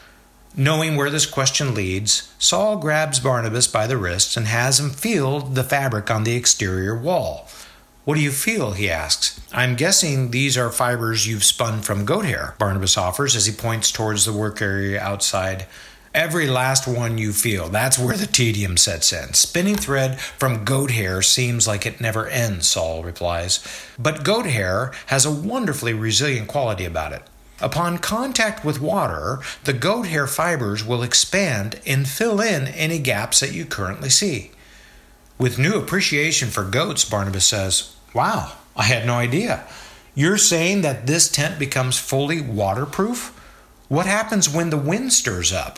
Knowing 0.57 0.97
where 0.97 1.09
this 1.09 1.25
question 1.25 1.73
leads, 1.73 2.33
Saul 2.37 2.75
grabs 2.75 3.21
Barnabas 3.21 3.65
by 3.65 3.87
the 3.87 3.95
wrists 3.95 4.35
and 4.35 4.47
has 4.47 4.77
him 4.77 4.89
feel 4.89 5.39
the 5.39 5.63
fabric 5.63 6.11
on 6.11 6.25
the 6.25 6.35
exterior 6.35 6.97
wall. 6.97 7.47
What 8.03 8.15
do 8.15 8.21
you 8.21 8.31
feel? 8.31 8.73
he 8.73 8.89
asks. 8.89 9.39
I'm 9.53 9.75
guessing 9.75 10.31
these 10.31 10.57
are 10.57 10.69
fibers 10.69 11.27
you've 11.27 11.45
spun 11.45 11.81
from 11.81 12.03
goat 12.03 12.25
hair, 12.25 12.55
Barnabas 12.59 12.97
offers 12.97 13.37
as 13.37 13.45
he 13.45 13.53
points 13.53 13.89
towards 13.89 14.25
the 14.25 14.33
work 14.33 14.61
area 14.61 14.99
outside. 15.01 15.65
Every 16.17 16.47
last 16.47 16.87
one 16.87 17.19
you 17.19 17.31
feel. 17.31 17.69
That's 17.69 17.99
where 17.99 18.17
the 18.17 18.25
tedium 18.25 18.75
sets 18.75 19.13
in. 19.13 19.35
Spinning 19.35 19.75
thread 19.75 20.19
from 20.19 20.65
goat 20.65 20.89
hair 20.89 21.21
seems 21.21 21.67
like 21.67 21.85
it 21.85 22.01
never 22.01 22.25
ends, 22.27 22.67
Saul 22.67 23.03
replies. 23.03 23.63
But 23.99 24.23
goat 24.23 24.47
hair 24.47 24.91
has 25.05 25.27
a 25.27 25.31
wonderfully 25.31 25.93
resilient 25.93 26.47
quality 26.47 26.85
about 26.85 27.13
it. 27.13 27.21
Upon 27.61 27.99
contact 27.99 28.65
with 28.65 28.81
water, 28.81 29.41
the 29.63 29.73
goat 29.73 30.07
hair 30.07 30.25
fibers 30.25 30.83
will 30.83 31.03
expand 31.03 31.79
and 31.85 32.07
fill 32.07 32.41
in 32.41 32.65
any 32.69 32.97
gaps 32.97 33.41
that 33.41 33.53
you 33.53 33.63
currently 33.65 34.09
see. 34.09 34.49
With 35.37 35.59
new 35.59 35.75
appreciation 35.75 36.49
for 36.49 36.63
goats, 36.63 37.05
Barnabas 37.05 37.45
says, 37.45 37.95
Wow, 38.15 38.53
I 38.75 38.85
had 38.85 39.05
no 39.05 39.13
idea. 39.13 39.67
You're 40.15 40.39
saying 40.39 40.81
that 40.81 41.05
this 41.05 41.29
tent 41.29 41.59
becomes 41.59 41.99
fully 41.99 42.41
waterproof? 42.41 43.39
What 43.87 44.07
happens 44.07 44.49
when 44.49 44.71
the 44.71 44.77
wind 44.77 45.13
stirs 45.13 45.53
up? 45.53 45.77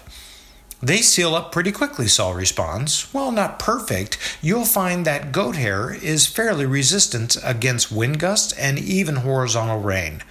They 0.82 0.98
seal 0.98 1.36
up 1.36 1.52
pretty 1.52 1.74
quickly, 1.74 2.08
Saul 2.08 2.34
responds. 2.34 3.14
Well, 3.14 3.32
not 3.32 3.60
perfect. 3.60 4.18
You'll 4.42 4.66
find 4.66 5.06
that 5.06 5.34
goat 5.34 5.58
hair 5.58 5.94
is 5.94 6.26
fairly 6.26 6.66
resistant 6.66 7.36
against 7.44 7.92
wind 7.92 8.20
gusts 8.20 8.54
and 8.54 8.80
even 8.80 9.18
horizontal 9.18 9.82
rain. 9.82 10.24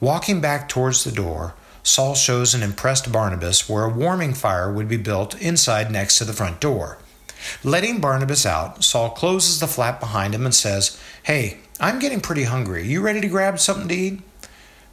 Walking 0.00 0.40
back 0.40 0.68
towards 0.68 1.04
the 1.04 1.12
door, 1.12 1.54
Saul 1.84 2.14
shows 2.14 2.54
an 2.54 2.62
impressed 2.62 3.12
Barnabas 3.12 3.68
where 3.68 3.84
a 3.84 3.92
warming 3.92 4.34
fire 4.34 4.72
would 4.72 4.88
be 4.88 4.96
built 4.96 5.40
inside 5.40 5.92
next 5.92 6.18
to 6.18 6.24
the 6.24 6.32
front 6.32 6.60
door. 6.60 6.98
Letting 7.62 8.00
Barnabas 8.00 8.44
out, 8.44 8.82
Saul 8.82 9.10
closes 9.10 9.60
the 9.60 9.68
flap 9.68 10.00
behind 10.00 10.34
him 10.34 10.44
and 10.44 10.54
says, 10.54 11.00
Hey, 11.22 11.58
I'm 11.78 12.00
getting 12.00 12.20
pretty 12.20 12.44
hungry. 12.44 12.84
You 12.86 13.00
ready 13.00 13.20
to 13.20 13.28
grab 13.28 13.60
something 13.60 13.88
to 13.88 13.94
eat? 13.94 14.20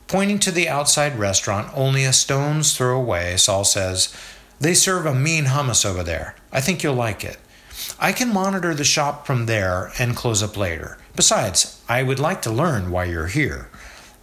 Pointing 0.08 0.38
to 0.40 0.52
the 0.52 0.70
outside 0.70 1.18
restaurant, 1.18 1.72
only 1.76 2.06
a 2.06 2.14
stone's 2.14 2.78
throw 2.78 2.96
away, 2.96 3.38
Saul 3.38 3.64
says, 3.64 4.16
they 4.60 4.74
serve 4.74 5.06
a 5.06 5.14
mean 5.14 5.46
hummus 5.46 5.86
over 5.86 6.04
there. 6.04 6.36
I 6.52 6.62
think 6.62 6.84
you'll 6.84 6.96
like 6.96 7.24
it. 7.24 7.38
I 8.00 8.12
can 8.12 8.34
monitor 8.34 8.74
the 8.74 8.84
shop 8.84 9.26
from 9.26 9.46
there 9.46 9.92
and 10.00 10.16
close 10.16 10.42
up 10.42 10.58
later. 10.58 10.98
Besides, 11.16 11.82
I 11.88 12.04
would 12.04 12.20
like 12.20 12.42
to 12.44 12.52
learn 12.52 12.92
why 12.92 13.06
you're 13.06 13.28
here. 13.28 13.70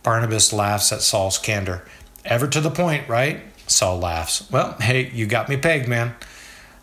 Barnabas 0.02 0.52
laughs 0.52 0.92
at 0.92 1.02
Saul's 1.02 1.38
candor. 1.38 1.84
Ever 2.24 2.46
to 2.48 2.60
the 2.60 2.70
point, 2.70 3.08
right? 3.08 3.40
Saul 3.66 3.98
laughs. 3.98 4.50
Well, 4.50 4.76
hey, 4.80 5.10
you 5.10 5.26
got 5.26 5.48
me 5.48 5.56
pegged, 5.56 5.88
man. 5.88 6.14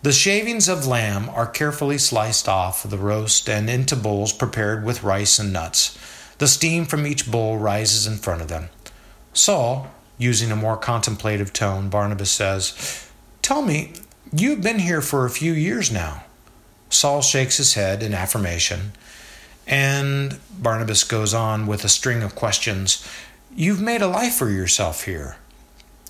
The 0.02 0.12
shavings 0.14 0.70
of 0.70 0.88
lamb 0.88 1.30
are 1.30 1.46
carefully 1.46 1.98
sliced 1.98 2.48
off 2.48 2.84
the 2.84 2.98
roast 2.98 3.50
and 3.50 3.70
into 3.70 3.96
bowls 3.96 4.32
prepared 4.32 4.86
with 4.86 5.04
rice 5.04 5.40
and 5.40 5.52
nuts. 5.52 5.98
The 6.38 6.48
steam 6.48 6.86
from 6.86 7.06
each 7.06 7.30
bowl 7.30 7.58
rises 7.58 8.08
in 8.08 8.18
front 8.18 8.42
of 8.42 8.48
them. 8.48 8.70
Saul, 9.34 9.88
using 10.18 10.52
a 10.52 10.56
more 10.56 10.78
contemplative 10.78 11.52
tone, 11.52 11.90
Barnabas 11.90 12.32
says, 12.32 13.09
Tell 13.50 13.64
me, 13.64 13.94
you've 14.32 14.62
been 14.62 14.78
here 14.78 15.02
for 15.02 15.26
a 15.26 15.30
few 15.32 15.54
years 15.54 15.92
now. 15.92 16.22
Saul 16.92 17.24
shakes 17.24 17.58
his 17.58 17.74
head 17.74 18.04
in 18.04 18.14
affirmation, 18.14 18.92
and 19.66 20.40
Barnabas 20.60 21.04
goes 21.04 21.34
on 21.34 21.66
with 21.66 21.84
a 21.84 21.90
string 21.90 22.22
of 22.22 22.36
questions. 22.36 23.04
You've 23.56 23.82
made 23.82 24.04
a 24.04 24.08
life 24.08 24.36
for 24.36 24.52
yourself 24.52 25.06
here. 25.06 25.38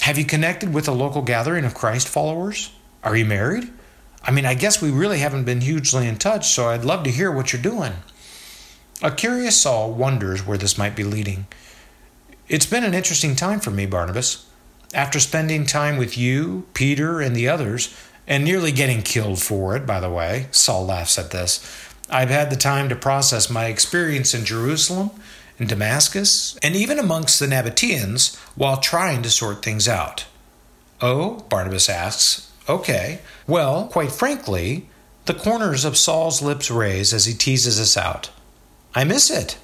Have 0.01 0.17
you 0.17 0.25
connected 0.25 0.73
with 0.73 0.89
a 0.89 0.91
local 0.91 1.21
gathering 1.21 1.63
of 1.63 1.73
Christ 1.73 2.09
followers? 2.09 2.73
Are 3.05 3.15
you 3.15 3.23
married? 3.23 3.71
I 4.21 4.31
mean, 4.31 4.45
I 4.45 4.53
guess 4.53 4.81
we 4.81 4.91
really 4.91 5.19
haven't 5.19 5.45
been 5.45 5.61
hugely 5.61 6.09
in 6.09 6.17
touch, 6.17 6.49
so 6.49 6.67
I'd 6.67 6.83
love 6.83 7.05
to 7.05 7.09
hear 7.09 7.31
what 7.31 7.53
you're 7.53 7.61
doing. 7.61 7.93
A 9.01 9.11
curious 9.11 9.55
Saul 9.55 9.93
wonders 9.93 10.45
where 10.45 10.57
this 10.57 10.77
might 10.77 10.97
be 10.97 11.05
leading. 11.05 11.47
It's 12.49 12.65
been 12.65 12.83
an 12.83 12.93
interesting 12.93 13.37
time 13.37 13.61
for 13.61 13.71
me, 13.71 13.85
Barnabas. 13.85 14.45
After 14.93 15.19
spending 15.19 15.65
time 15.65 15.97
with 15.97 16.17
you, 16.17 16.65
Peter, 16.73 17.21
and 17.21 17.35
the 17.35 17.47
others, 17.47 17.95
and 18.27 18.43
nearly 18.43 18.71
getting 18.71 19.01
killed 19.01 19.41
for 19.41 19.75
it, 19.75 19.85
by 19.85 19.99
the 19.99 20.09
way, 20.09 20.47
Saul 20.51 20.85
laughs 20.85 21.17
at 21.19 21.31
this, 21.31 21.63
I've 22.09 22.29
had 22.29 22.49
the 22.49 22.55
time 22.55 22.89
to 22.89 22.95
process 22.95 23.49
my 23.49 23.65
experience 23.65 24.33
in 24.33 24.45
Jerusalem, 24.45 25.11
in 25.59 25.67
Damascus, 25.67 26.57
and 26.63 26.75
even 26.75 26.97
amongst 26.97 27.39
the 27.39 27.45
Nabateans 27.45 28.35
while 28.55 28.77
trying 28.77 29.21
to 29.23 29.29
sort 29.29 29.63
things 29.63 29.87
out. 29.87 30.25
Oh, 31.01 31.45
Barnabas 31.49 31.87
asks, 31.87 32.51
okay. 32.67 33.19
Well, 33.45 33.87
quite 33.87 34.11
frankly, 34.11 34.89
the 35.25 35.33
corners 35.33 35.85
of 35.85 35.97
Saul's 35.97 36.41
lips 36.41 36.71
raise 36.71 37.13
as 37.13 37.25
he 37.25 37.33
teases 37.33 37.79
us 37.79 37.95
out. 37.95 38.31
I 38.95 39.03
miss 39.03 39.29
it. 39.29 39.57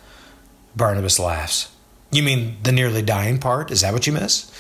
Barnabas 0.75 1.17
laughs. 1.17 1.71
You 2.11 2.21
mean 2.21 2.57
the 2.61 2.71
nearly 2.71 3.01
dying 3.01 3.39
part? 3.39 3.71
Is 3.71 3.81
that 3.81 3.93
what 3.93 4.05
you 4.05 4.13
miss? 4.13 4.51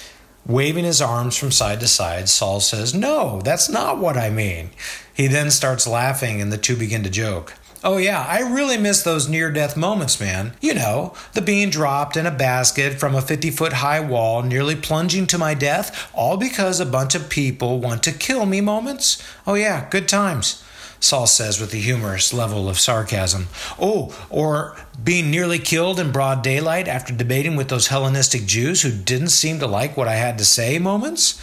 Waving 0.47 0.85
his 0.85 1.01
arms 1.01 1.35
from 1.35 1.49
side 1.49 1.79
to 1.79 1.87
side, 1.87 2.29
Saul 2.29 2.59
says, 2.59 2.93
No, 2.93 3.41
that's 3.43 3.67
not 3.67 3.97
what 3.97 4.15
I 4.15 4.29
mean. 4.29 4.69
He 5.11 5.25
then 5.25 5.49
starts 5.49 5.87
laughing, 5.87 6.39
and 6.39 6.51
the 6.51 6.57
two 6.57 6.75
begin 6.75 7.01
to 7.01 7.09
joke. 7.09 7.53
Oh, 7.83 7.97
yeah, 7.97 8.23
I 8.27 8.41
really 8.41 8.77
miss 8.77 9.01
those 9.01 9.27
near 9.27 9.51
death 9.51 9.75
moments, 9.75 10.19
man. 10.19 10.53
You 10.61 10.75
know, 10.75 11.13
the 11.33 11.41
being 11.41 11.71
dropped 11.71 12.15
in 12.15 12.27
a 12.27 12.31
basket 12.31 12.99
from 12.99 13.15
a 13.15 13.21
50 13.21 13.49
foot 13.51 13.73
high 13.73 13.99
wall, 13.99 14.43
nearly 14.43 14.75
plunging 14.75 15.25
to 15.27 15.37
my 15.37 15.55
death, 15.55 16.11
all 16.13 16.37
because 16.37 16.79
a 16.79 16.85
bunch 16.85 17.15
of 17.15 17.29
people 17.29 17.79
want 17.79 18.03
to 18.03 18.11
kill 18.11 18.45
me 18.45 18.61
moments. 18.61 19.21
Oh, 19.47 19.55
yeah, 19.55 19.89
good 19.89 20.07
times. 20.07 20.63
Saul 20.99 21.27
says 21.27 21.59
with 21.59 21.73
a 21.73 21.77
humorous 21.77 22.33
level 22.33 22.67
of 22.67 22.79
sarcasm. 22.79 23.47
Oh, 23.79 24.15
or 24.29 24.77
being 25.03 25.29
nearly 25.29 25.59
killed 25.59 25.99
in 25.99 26.11
broad 26.11 26.41
daylight 26.41 26.87
after 26.87 27.13
debating 27.13 27.55
with 27.55 27.69
those 27.69 27.87
Hellenistic 27.87 28.45
Jews 28.45 28.81
who 28.81 28.91
didn't 28.91 29.29
seem 29.29 29.59
to 29.59 29.67
like 29.67 29.97
what 29.97 30.07
I 30.07 30.15
had 30.15 30.37
to 30.37 30.45
say 30.45 30.79
moments? 30.79 31.39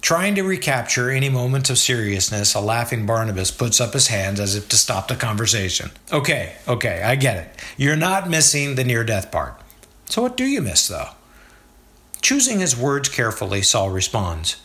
Trying 0.00 0.36
to 0.36 0.42
recapture 0.42 1.10
any 1.10 1.28
moment 1.28 1.70
of 1.70 1.78
seriousness, 1.78 2.54
a 2.54 2.60
laughing 2.60 3.04
Barnabas 3.04 3.50
puts 3.50 3.80
up 3.80 3.94
his 3.94 4.06
hands 4.08 4.38
as 4.38 4.54
if 4.54 4.68
to 4.68 4.76
stop 4.76 5.08
the 5.08 5.16
conversation. 5.16 5.90
Okay, 6.12 6.54
okay, 6.68 7.02
I 7.02 7.16
get 7.16 7.36
it. 7.36 7.50
You're 7.76 7.96
not 7.96 8.30
missing 8.30 8.76
the 8.76 8.84
near 8.84 9.02
death 9.02 9.32
part. 9.32 9.60
So, 10.06 10.22
what 10.22 10.36
do 10.36 10.44
you 10.44 10.62
miss, 10.62 10.86
though? 10.86 11.08
Choosing 12.22 12.60
his 12.60 12.76
words 12.76 13.08
carefully, 13.08 13.62
Saul 13.62 13.90
responds. 13.90 14.56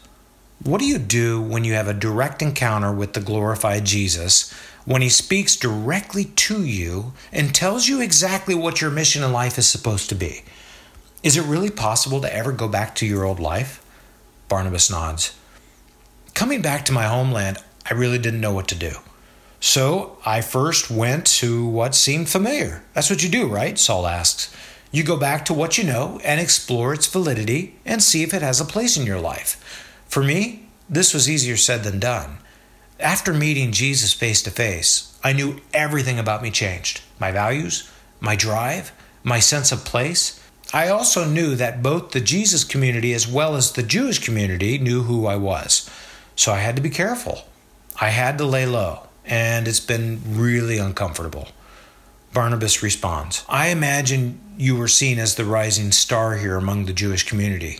What 0.61 0.79
do 0.79 0.85
you 0.85 0.97
do 0.97 1.41
when 1.41 1.63
you 1.63 1.73
have 1.73 1.87
a 1.87 1.93
direct 1.93 2.41
encounter 2.41 2.91
with 2.91 3.13
the 3.13 3.19
glorified 3.19 3.85
Jesus, 3.85 4.53
when 4.85 5.01
he 5.01 5.09
speaks 5.09 5.55
directly 5.55 6.25
to 6.25 6.63
you 6.63 7.13
and 7.31 7.53
tells 7.53 7.87
you 7.87 8.01
exactly 8.01 8.55
what 8.55 8.81
your 8.81 8.91
mission 8.91 9.23
in 9.23 9.31
life 9.31 9.57
is 9.57 9.67
supposed 9.67 10.09
to 10.09 10.15
be? 10.15 10.43
Is 11.21 11.37
it 11.37 11.45
really 11.45 11.69
possible 11.69 12.21
to 12.21 12.33
ever 12.33 12.51
go 12.51 12.67
back 12.67 12.95
to 12.95 13.05
your 13.05 13.23
old 13.23 13.39
life? 13.39 13.83
Barnabas 14.49 14.89
nods. 14.89 15.37
Coming 16.33 16.61
back 16.61 16.85
to 16.85 16.93
my 16.93 17.05
homeland, 17.05 17.57
I 17.89 17.93
really 17.93 18.17
didn't 18.17 18.41
know 18.41 18.53
what 18.53 18.67
to 18.69 18.75
do. 18.75 18.97
So 19.59 20.17
I 20.25 20.41
first 20.41 20.91
went 20.91 21.25
to 21.39 21.65
what 21.65 21.95
seemed 21.95 22.27
familiar. 22.27 22.83
That's 22.93 23.09
what 23.09 23.23
you 23.23 23.29
do, 23.29 23.47
right? 23.47 23.79
Saul 23.79 24.05
asks. 24.05 24.53
You 24.91 25.03
go 25.03 25.17
back 25.17 25.45
to 25.45 25.53
what 25.53 25.77
you 25.77 25.85
know 25.85 26.19
and 26.23 26.39
explore 26.39 26.93
its 26.93 27.07
validity 27.07 27.75
and 27.85 28.03
see 28.03 28.23
if 28.23 28.33
it 28.33 28.41
has 28.41 28.59
a 28.59 28.65
place 28.65 28.97
in 28.97 29.05
your 29.05 29.19
life. 29.19 29.57
For 30.13 30.21
me, 30.21 30.67
this 30.87 31.11
was 31.11 31.27
easier 31.27 31.57
said 31.57 31.83
than 31.83 31.99
done. 31.99 32.37
After 32.99 33.33
meeting 33.33 33.71
Jesus 33.71 34.13
face 34.13 34.43
to 34.43 34.51
face, 34.51 35.17
I 35.23 35.33
knew 35.33 35.59
everything 35.73 36.19
about 36.19 36.43
me 36.43 36.51
changed 36.51 37.01
my 37.17 37.31
values, 37.31 37.89
my 38.19 38.35
drive, 38.35 38.91
my 39.23 39.39
sense 39.39 39.71
of 39.71 39.85
place. 39.85 40.39
I 40.71 40.89
also 40.89 41.25
knew 41.25 41.55
that 41.55 41.81
both 41.81 42.11
the 42.11 42.21
Jesus 42.21 42.63
community 42.63 43.11
as 43.11 43.27
well 43.27 43.55
as 43.55 43.71
the 43.71 43.81
Jewish 43.81 44.19
community 44.19 44.77
knew 44.77 45.01
who 45.01 45.25
I 45.25 45.35
was. 45.35 45.89
So 46.35 46.51
I 46.51 46.59
had 46.59 46.75
to 46.75 46.83
be 46.83 46.91
careful. 46.91 47.45
I 47.99 48.09
had 48.09 48.37
to 48.37 48.45
lay 48.45 48.67
low, 48.67 49.07
and 49.25 49.67
it's 49.67 49.79
been 49.79 50.21
really 50.27 50.77
uncomfortable. 50.77 51.47
Barnabas 52.35 52.83
responds 52.83 53.43
I 53.49 53.69
imagine 53.69 54.39
you 54.59 54.75
were 54.75 54.87
seen 54.87 55.17
as 55.17 55.33
the 55.33 55.45
rising 55.45 55.91
star 55.91 56.37
here 56.37 56.55
among 56.55 56.85
the 56.85 56.93
Jewish 56.93 57.23
community. 57.23 57.79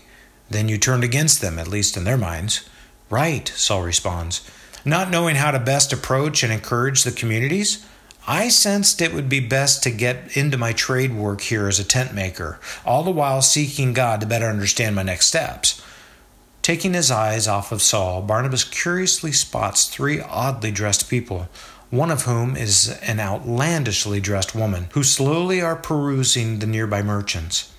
Then 0.50 0.70
you 0.70 0.78
turned 0.78 1.04
against 1.04 1.42
them, 1.42 1.58
at 1.58 1.68
least 1.68 1.98
in 1.98 2.04
their 2.04 2.18
minds. 2.18 2.68
Right, 3.10 3.48
Saul 3.56 3.84
responds. 3.84 4.50
Not 4.86 5.10
knowing 5.10 5.36
how 5.36 5.52
to 5.52 5.60
best 5.60 5.94
approach 5.94 6.44
and 6.44 6.52
encourage 6.52 7.04
the 7.04 7.12
communities, 7.12 7.86
I 8.28 8.48
sensed 8.48 9.02
it 9.02 9.14
would 9.14 9.28
be 9.28 9.42
best 9.42 9.84
to 9.84 9.92
get 9.92 10.38
into 10.38 10.58
my 10.58 10.72
trade 10.72 11.14
work 11.14 11.42
here 11.42 11.68
as 11.68 11.80
a 11.80 11.84
tent 11.84 12.14
maker, 12.14 12.60
all 12.86 13.04
the 13.04 13.12
while 13.12 13.42
seeking 13.42 13.92
God 13.92 14.22
to 14.22 14.28
better 14.28 14.46
understand 14.46 14.96
my 14.96 15.04
next 15.04 15.28
steps. 15.28 15.82
Taking 16.62 16.94
his 16.94 17.12
eyes 17.12 17.50
off 17.50 17.74
of 17.74 17.82
Saul, 17.82 18.22
Barnabas 18.22 18.64
curiously 18.64 19.34
spots 19.34 19.88
three 19.88 20.22
oddly 20.22 20.72
dressed 20.72 21.10
people, 21.10 21.50
one 21.90 22.10
of 22.10 22.24
whom 22.24 22.56
is 22.56 22.88
an 23.02 23.20
outlandishly 23.20 24.22
dressed 24.22 24.56
woman, 24.56 24.88
who 24.94 25.04
slowly 25.04 25.62
are 25.62 25.76
perusing 25.76 26.60
the 26.60 26.66
nearby 26.66 27.02
merchants. 27.02 27.73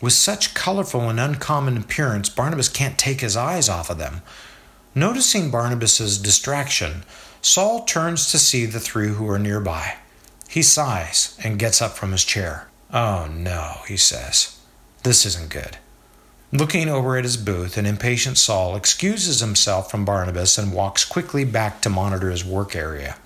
With 0.00 0.12
such 0.12 0.54
colorful 0.54 1.08
and 1.08 1.18
uncommon 1.18 1.76
appearance, 1.76 2.28
Barnabas 2.28 2.68
can't 2.68 2.98
take 2.98 3.20
his 3.20 3.36
eyes 3.36 3.68
off 3.68 3.90
of 3.90 3.98
them. 3.98 4.22
Noticing 4.94 5.50
Barnabas's 5.50 6.18
distraction, 6.18 7.04
Saul 7.42 7.84
turns 7.84 8.30
to 8.30 8.38
see 8.38 8.64
the 8.66 8.80
three 8.80 9.08
who 9.08 9.28
are 9.28 9.38
nearby. 9.38 9.96
He 10.48 10.62
sighs 10.62 11.38
and 11.42 11.58
gets 11.58 11.82
up 11.82 11.92
from 11.92 12.12
his 12.12 12.24
chair. 12.24 12.68
Oh 12.92 13.28
no, 13.30 13.78
he 13.86 13.96
says. 13.96 14.58
This 15.02 15.26
isn't 15.26 15.50
good. 15.50 15.78
Looking 16.52 16.88
over 16.88 17.16
at 17.16 17.24
his 17.24 17.36
booth, 17.36 17.76
an 17.76 17.84
impatient 17.84 18.38
Saul 18.38 18.74
excuses 18.74 19.40
himself 19.40 19.90
from 19.90 20.06
Barnabas 20.06 20.56
and 20.56 20.72
walks 20.72 21.04
quickly 21.04 21.44
back 21.44 21.82
to 21.82 21.90
monitor 21.90 22.30
his 22.30 22.44
work 22.44 22.74
area. 22.74 23.16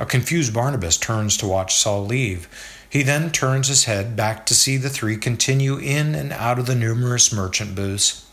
A 0.00 0.06
confused 0.06 0.52
Barnabas 0.52 0.96
turns 0.96 1.36
to 1.36 1.46
watch 1.46 1.76
Saul 1.76 2.04
leave 2.04 2.48
he 2.90 3.04
then 3.04 3.30
turns 3.30 3.68
his 3.68 3.84
head 3.84 4.16
back 4.16 4.44
to 4.46 4.54
see 4.54 4.76
the 4.76 4.90
three 4.90 5.16
continue 5.16 5.78
in 5.78 6.14
and 6.14 6.32
out 6.32 6.58
of 6.58 6.66
the 6.66 6.74
numerous 6.74 7.32
merchant 7.32 7.74
booths. 7.74 8.26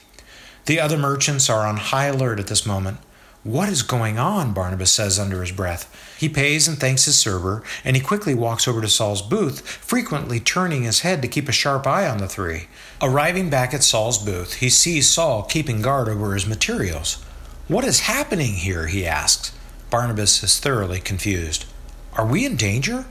The 0.65 0.79
other 0.79 0.97
merchants 0.97 1.49
are 1.49 1.65
on 1.65 1.77
high 1.77 2.07
alert 2.07 2.39
at 2.39 2.47
this 2.47 2.65
moment. 2.65 2.97
What 3.43 3.69
is 3.69 3.83
going 3.83 4.17
on? 4.17 4.53
Barnabas 4.53 4.91
says 4.91 5.19
under 5.19 5.39
his 5.39 5.53
breath. 5.53 5.89
He 6.19 6.27
pays 6.27 6.67
and 6.67 6.77
thanks 6.77 7.05
his 7.05 7.17
server, 7.17 7.63
and 7.85 7.95
he 7.95 8.01
quickly 8.01 8.33
walks 8.33 8.67
over 8.67 8.81
to 8.81 8.89
Saul's 8.89 9.21
booth, 9.21 9.61
frequently 9.61 10.39
turning 10.39 10.83
his 10.83 11.01
head 11.01 11.21
to 11.21 11.27
keep 11.27 11.47
a 11.47 11.53
sharp 11.53 11.85
eye 11.85 12.09
on 12.09 12.17
the 12.17 12.27
three. 12.27 12.67
Arriving 13.01 13.49
back 13.49 13.73
at 13.73 13.83
Saul's 13.83 14.17
booth, 14.17 14.55
he 14.55 14.69
sees 14.69 15.07
Saul 15.07 15.43
keeping 15.43 15.81
guard 15.81 16.09
over 16.09 16.33
his 16.33 16.47
materials. 16.47 17.23
What 17.67 17.85
is 17.85 18.01
happening 18.01 18.55
here? 18.55 18.87
he 18.87 19.05
asks. 19.05 19.53
Barnabas 19.89 20.43
is 20.43 20.59
thoroughly 20.59 20.99
confused. 20.99 21.65
Are 22.13 22.25
we 22.25 22.43
in 22.45 22.57
danger? 22.57 23.05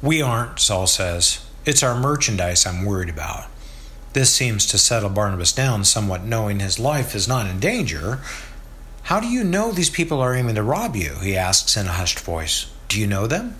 We 0.00 0.22
aren't, 0.22 0.60
Saul 0.60 0.86
says. 0.86 1.44
It's 1.64 1.82
our 1.82 1.98
merchandise 1.98 2.64
I'm 2.64 2.84
worried 2.84 3.08
about. 3.08 3.46
This 4.12 4.30
seems 4.30 4.64
to 4.66 4.78
settle 4.78 5.10
Barnabas 5.10 5.52
down 5.52 5.84
somewhat, 5.84 6.24
knowing 6.24 6.60
his 6.60 6.78
life 6.78 7.14
is 7.14 7.26
not 7.26 7.46
in 7.46 7.58
danger. 7.58 8.20
How 9.04 9.20
do 9.20 9.26
you 9.26 9.42
know 9.42 9.72
these 9.72 9.90
people 9.90 10.20
are 10.20 10.34
aiming 10.34 10.54
to 10.54 10.62
rob 10.62 10.94
you? 10.94 11.16
he 11.20 11.36
asks 11.36 11.76
in 11.76 11.86
a 11.86 11.92
hushed 11.92 12.20
voice. 12.20 12.72
Do 12.88 13.00
you 13.00 13.06
know 13.06 13.26
them? 13.26 13.56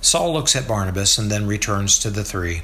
Saul 0.00 0.32
looks 0.32 0.56
at 0.56 0.68
Barnabas 0.68 1.18
and 1.18 1.30
then 1.30 1.46
returns 1.46 1.98
to 1.98 2.10
the 2.10 2.24
three. 2.24 2.62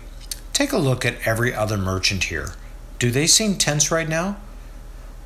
Take 0.53 0.73
a 0.73 0.79
look 0.79 1.05
at 1.05 1.27
every 1.27 1.55
other 1.55 1.77
merchant 1.77 2.25
here. 2.25 2.55
Do 2.99 3.11
they 3.11 3.27
seem 3.27 3.57
tense 3.57 3.91
right 3.91 4.09
now? 4.09 4.39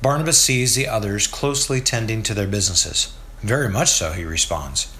Barnabas 0.01 0.39
sees 0.39 0.75
the 0.75 0.87
others 0.87 1.27
closely 1.27 1.79
tending 1.79 2.23
to 2.23 2.33
their 2.33 2.47
businesses. 2.47 3.13
Very 3.41 3.69
much 3.69 3.89
so, 3.89 4.11
he 4.11 4.25
responds. 4.25 4.93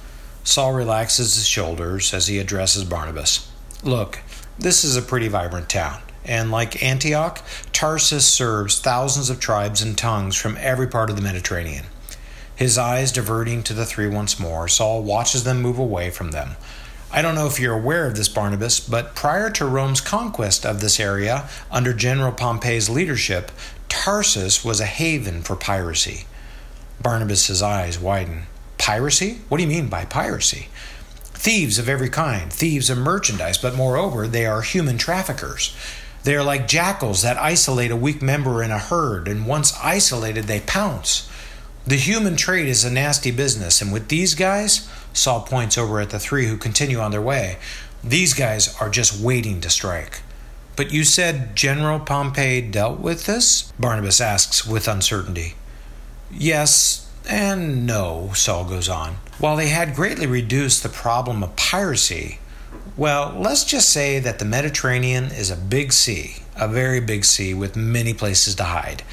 Saul 0.50 0.74
relaxes 0.74 1.36
his 1.36 1.46
shoulders 1.46 2.12
as 2.12 2.26
he 2.26 2.40
addresses 2.40 2.84
Barnabas. 2.84 3.48
Look, 3.84 4.18
this 4.58 4.84
is 4.84 4.98
a 4.98 5.02
pretty 5.04 5.28
vibrant 5.28 5.70
town, 5.70 6.02
and 6.26 6.50
like 6.50 6.82
Antioch, 6.82 7.44
Tarsus 7.72 8.26
serves 8.26 8.80
thousands 8.80 9.30
of 9.30 9.40
tribes 9.40 9.84
and 9.84 9.96
tongues 9.96 10.36
from 10.36 10.58
every 10.60 10.88
part 10.88 11.12
of 11.12 11.16
the 11.16 11.22
Mediterranean. 11.22 11.86
His 12.56 12.80
eyes 12.80 13.12
diverting 13.12 13.62
to 13.62 13.76
the 13.76 13.86
three 13.86 14.08
once 14.08 14.40
more, 14.40 14.68
Saul 14.68 15.04
watches 15.04 15.44
them 15.44 15.62
move 15.62 15.78
away 15.78 16.10
from 16.10 16.32
them. 16.32 16.56
I 17.12 17.22
don't 17.22 17.36
know 17.36 17.46
if 17.46 17.60
you're 17.60 17.78
aware 17.78 18.08
of 18.08 18.16
this, 18.16 18.28
Barnabas, 18.28 18.80
but 18.80 19.14
prior 19.14 19.52
to 19.52 19.68
Rome's 19.68 20.02
conquest 20.02 20.66
of 20.66 20.82
this 20.82 21.00
area 21.00 21.48
under 21.70 21.94
General 21.94 22.32
Pompey's 22.32 22.90
leadership, 22.90 23.52
Tarsus 23.88 24.66
was 24.66 24.80
a 24.80 24.88
haven 24.88 25.44
for 25.44 25.56
piracy. 25.56 26.26
Barnabas's 27.00 27.62
eyes 27.62 28.00
widen. 28.00 28.48
Piracy? 28.80 29.42
What 29.48 29.58
do 29.58 29.64
you 29.64 29.70
mean 29.70 29.88
by 29.88 30.06
piracy? 30.06 30.70
thieves 31.40 31.80
of 31.80 31.88
every 31.88 32.10
kind, 32.10 32.52
thieves 32.52 32.90
of 32.90 32.98
merchandise, 32.98 33.58
but 33.58 33.74
moreover, 33.74 34.28
they 34.28 34.46
are 34.46 34.62
human 34.62 34.98
traffickers. 34.98 35.74
They 36.26 36.36
are 36.36 36.44
like 36.44 36.68
jackals 36.68 37.22
that 37.22 37.38
isolate 37.38 37.92
a 37.92 37.96
weak 37.96 38.22
member 38.22 38.62
in 38.62 38.72
a 38.72 38.78
herd, 38.78 39.30
and 39.30 39.48
once 39.48 39.74
isolated, 39.82 40.46
they 40.46 40.60
pounce. 40.60 41.30
The 41.88 41.96
human 41.96 42.36
trade 42.36 42.68
is 42.68 42.84
a 42.84 42.92
nasty 42.92 43.32
business, 43.32 43.82
and 43.82 43.94
with 43.94 44.10
these 44.10 44.36
guys, 44.36 44.90
Saul 45.14 45.44
points 45.44 45.78
over 45.78 46.02
at 46.02 46.10
the 46.10 46.20
three 46.20 46.48
who 46.48 46.58
continue 46.58 47.00
on 47.00 47.12
their 47.12 47.22
way, 47.22 47.58
these 48.04 48.34
guys 48.34 48.76
are 48.82 48.90
just 48.90 49.22
waiting 49.22 49.62
to 49.62 49.70
strike. 49.70 50.20
But 50.76 50.92
you 50.92 51.06
said 51.06 51.56
General 51.56 52.02
Pompey 52.02 52.62
dealt 52.62 53.00
with 53.00 53.28
this? 53.28 53.72
Barnabas 53.80 54.20
asks 54.20 54.68
with 54.68 54.90
uncertainty. 54.90 55.56
Yes, 56.30 57.09
and 57.30 57.86
no, 57.86 58.32
Saul 58.34 58.66
goes 58.66 58.90
on. 58.90 59.18
While 59.38 59.56
they 59.56 59.70
had 59.70 59.96
greatly 59.96 60.26
reduced 60.26 60.82
the 60.82 60.90
problem 60.90 61.44
of 61.44 61.56
piracy, 61.56 62.40
well, 62.98 63.34
let's 63.38 63.64
just 63.64 63.90
say 63.90 64.20
that 64.20 64.40
the 64.40 64.46
Mediterranean 64.46 65.26
is 65.26 65.52
a 65.52 65.56
big 65.56 65.94
sea, 65.94 66.38
a 66.58 66.68
very 66.68 67.00
big 67.00 67.24
sea 67.24 67.54
with 67.54 67.76
many 67.76 68.14
places 68.14 68.56
to 68.56 68.64
hide. 68.64 69.04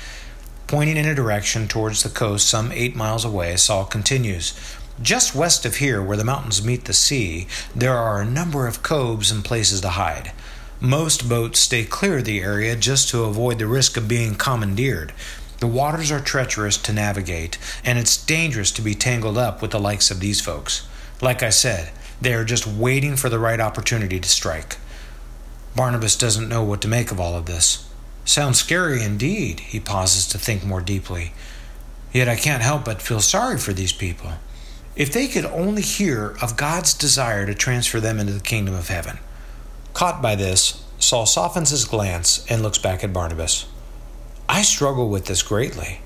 Pointing 0.66 0.96
in 0.96 1.06
a 1.06 1.14
direction 1.14 1.68
towards 1.68 2.02
the 2.02 2.08
coast 2.08 2.48
some 2.48 2.72
eight 2.72 2.96
miles 2.96 3.24
away, 3.24 3.54
Saul 3.56 3.84
continues. 3.84 4.58
Just 5.00 5.34
west 5.34 5.64
of 5.66 5.76
here, 5.76 6.02
where 6.02 6.16
the 6.16 6.24
mountains 6.24 6.64
meet 6.64 6.86
the 6.86 6.94
sea, 6.94 7.46
there 7.74 7.96
are 7.96 8.20
a 8.20 8.24
number 8.24 8.66
of 8.66 8.82
coves 8.82 9.30
and 9.30 9.44
places 9.44 9.82
to 9.82 9.90
hide. 9.90 10.32
Most 10.80 11.28
boats 11.28 11.60
stay 11.60 11.84
clear 11.84 12.18
of 12.18 12.24
the 12.24 12.40
area 12.40 12.74
just 12.74 13.10
to 13.10 13.24
avoid 13.24 13.58
the 13.58 13.66
risk 13.66 13.96
of 13.96 14.08
being 14.08 14.34
commandeered. 14.34 15.12
The 15.58 15.66
waters 15.66 16.10
are 16.10 16.20
treacherous 16.20 16.76
to 16.78 16.92
navigate, 16.92 17.58
and 17.84 17.98
it's 17.98 18.22
dangerous 18.22 18.70
to 18.72 18.82
be 18.82 18.94
tangled 18.94 19.38
up 19.38 19.62
with 19.62 19.70
the 19.70 19.80
likes 19.80 20.10
of 20.10 20.20
these 20.20 20.40
folks. 20.40 20.86
Like 21.22 21.42
I 21.42 21.50
said, 21.50 21.90
they 22.20 22.34
are 22.34 22.44
just 22.44 22.66
waiting 22.66 23.16
for 23.16 23.28
the 23.28 23.38
right 23.38 23.60
opportunity 23.60 24.20
to 24.20 24.28
strike. 24.28 24.76
Barnabas 25.74 26.16
doesn't 26.16 26.48
know 26.48 26.62
what 26.62 26.80
to 26.82 26.88
make 26.88 27.10
of 27.10 27.20
all 27.20 27.34
of 27.34 27.46
this. 27.46 27.88
Sounds 28.24 28.58
scary 28.58 29.02
indeed, 29.02 29.60
he 29.60 29.80
pauses 29.80 30.26
to 30.28 30.38
think 30.38 30.64
more 30.64 30.80
deeply. 30.80 31.32
Yet 32.12 32.28
I 32.28 32.36
can't 32.36 32.62
help 32.62 32.84
but 32.84 33.02
feel 33.02 33.20
sorry 33.20 33.58
for 33.58 33.72
these 33.72 33.92
people. 33.92 34.32
If 34.94 35.12
they 35.12 35.28
could 35.28 35.44
only 35.44 35.82
hear 35.82 36.36
of 36.40 36.56
God's 36.56 36.94
desire 36.94 37.46
to 37.46 37.54
transfer 37.54 38.00
them 38.00 38.18
into 38.18 38.32
the 38.32 38.40
kingdom 38.40 38.74
of 38.74 38.88
heaven. 38.88 39.18
Caught 39.92 40.22
by 40.22 40.34
this, 40.34 40.82
Saul 40.98 41.26
softens 41.26 41.70
his 41.70 41.84
glance 41.84 42.44
and 42.48 42.62
looks 42.62 42.78
back 42.78 43.04
at 43.04 43.12
Barnabas. 43.12 43.66
I 44.48 44.62
struggle 44.62 45.08
with 45.08 45.26
this 45.26 45.42
greatly. 45.42 46.00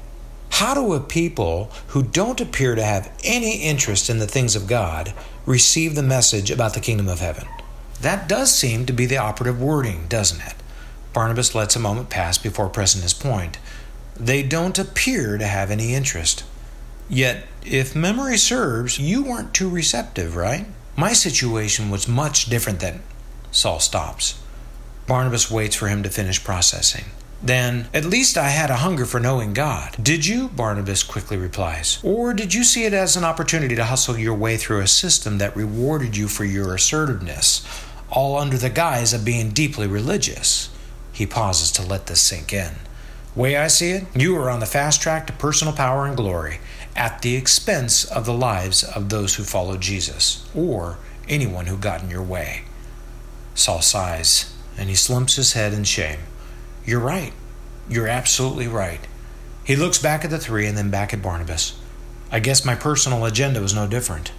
How 0.50 0.74
do 0.74 0.92
a 0.92 1.00
people 1.00 1.70
who 1.88 2.02
don't 2.02 2.40
appear 2.40 2.74
to 2.74 2.82
have 2.82 3.12
any 3.24 3.62
interest 3.62 4.10
in 4.10 4.18
the 4.18 4.26
things 4.26 4.56
of 4.56 4.66
God 4.66 5.12
receive 5.46 5.94
the 5.94 6.02
message 6.02 6.50
about 6.50 6.74
the 6.74 6.80
kingdom 6.80 7.08
of 7.08 7.20
heaven? 7.20 7.46
That 8.00 8.28
does 8.28 8.54
seem 8.54 8.86
to 8.86 8.92
be 8.92 9.06
the 9.06 9.18
operative 9.18 9.60
wording, 9.60 10.06
doesn't 10.08 10.40
it? 10.40 10.54
Barnabas 11.12 11.54
lets 11.54 11.76
a 11.76 11.80
moment 11.80 12.08
pass 12.08 12.38
before 12.38 12.68
pressing 12.68 13.02
his 13.02 13.14
point. 13.14 13.58
They 14.16 14.42
don't 14.42 14.78
appear 14.78 15.38
to 15.38 15.46
have 15.46 15.70
any 15.70 15.94
interest. 15.94 16.44
Yet, 17.08 17.44
if 17.64 17.96
memory 17.96 18.36
serves, 18.36 18.98
you 18.98 19.22
weren't 19.22 19.52
too 19.52 19.68
receptive, 19.68 20.36
right? 20.36 20.66
My 20.96 21.12
situation 21.12 21.90
was 21.90 22.06
much 22.06 22.46
different 22.46 22.80
than. 22.80 23.02
Saul 23.50 23.80
stops. 23.80 24.40
Barnabas 25.06 25.50
waits 25.50 25.74
for 25.74 25.88
him 25.88 26.02
to 26.02 26.10
finish 26.10 26.42
processing. 26.44 27.06
Then, 27.42 27.88
at 27.94 28.04
least 28.04 28.36
I 28.36 28.50
had 28.50 28.70
a 28.70 28.76
hunger 28.76 29.06
for 29.06 29.18
knowing 29.18 29.54
God. 29.54 29.96
Did 30.02 30.26
you? 30.26 30.48
Barnabas 30.48 31.02
quickly 31.02 31.38
replies. 31.38 31.98
Or 32.02 32.34
did 32.34 32.52
you 32.52 32.64
see 32.64 32.84
it 32.84 32.92
as 32.92 33.16
an 33.16 33.24
opportunity 33.24 33.74
to 33.76 33.84
hustle 33.84 34.18
your 34.18 34.34
way 34.34 34.58
through 34.58 34.80
a 34.80 34.86
system 34.86 35.38
that 35.38 35.56
rewarded 35.56 36.16
you 36.16 36.28
for 36.28 36.44
your 36.44 36.74
assertiveness, 36.74 37.66
all 38.10 38.36
under 38.36 38.58
the 38.58 38.68
guise 38.68 39.14
of 39.14 39.24
being 39.24 39.50
deeply 39.50 39.86
religious? 39.86 40.68
He 41.12 41.26
pauses 41.26 41.72
to 41.72 41.82
let 41.82 42.06
this 42.06 42.20
sink 42.20 42.52
in. 42.52 42.74
Way 43.34 43.56
I 43.56 43.68
see 43.68 43.92
it, 43.92 44.04
you 44.14 44.36
are 44.36 44.50
on 44.50 44.60
the 44.60 44.66
fast 44.66 45.00
track 45.00 45.26
to 45.28 45.32
personal 45.32 45.72
power 45.72 46.04
and 46.04 46.16
glory 46.16 46.60
at 46.96 47.22
the 47.22 47.36
expense 47.36 48.04
of 48.04 48.26
the 48.26 48.34
lives 48.34 48.82
of 48.82 49.08
those 49.08 49.36
who 49.36 49.44
follow 49.44 49.76
Jesus 49.76 50.46
or 50.54 50.98
anyone 51.28 51.66
who 51.66 51.76
got 51.78 52.02
in 52.02 52.10
your 52.10 52.22
way. 52.22 52.64
Saul 53.54 53.80
sighs 53.80 54.54
and 54.76 54.88
he 54.88 54.94
slumps 54.94 55.36
his 55.36 55.52
head 55.52 55.72
in 55.72 55.84
shame. 55.84 56.18
You're 56.84 57.00
right. 57.00 57.32
You're 57.88 58.08
absolutely 58.08 58.68
right. 58.68 59.00
He 59.64 59.76
looks 59.76 59.98
back 59.98 60.24
at 60.24 60.30
the 60.30 60.38
three 60.38 60.66
and 60.66 60.76
then 60.76 60.90
back 60.90 61.12
at 61.12 61.22
Barnabas. 61.22 61.78
I 62.32 62.40
guess 62.40 62.64
my 62.64 62.74
personal 62.74 63.24
agenda 63.24 63.60
was 63.60 63.74
no 63.74 63.86
different. 63.86 64.32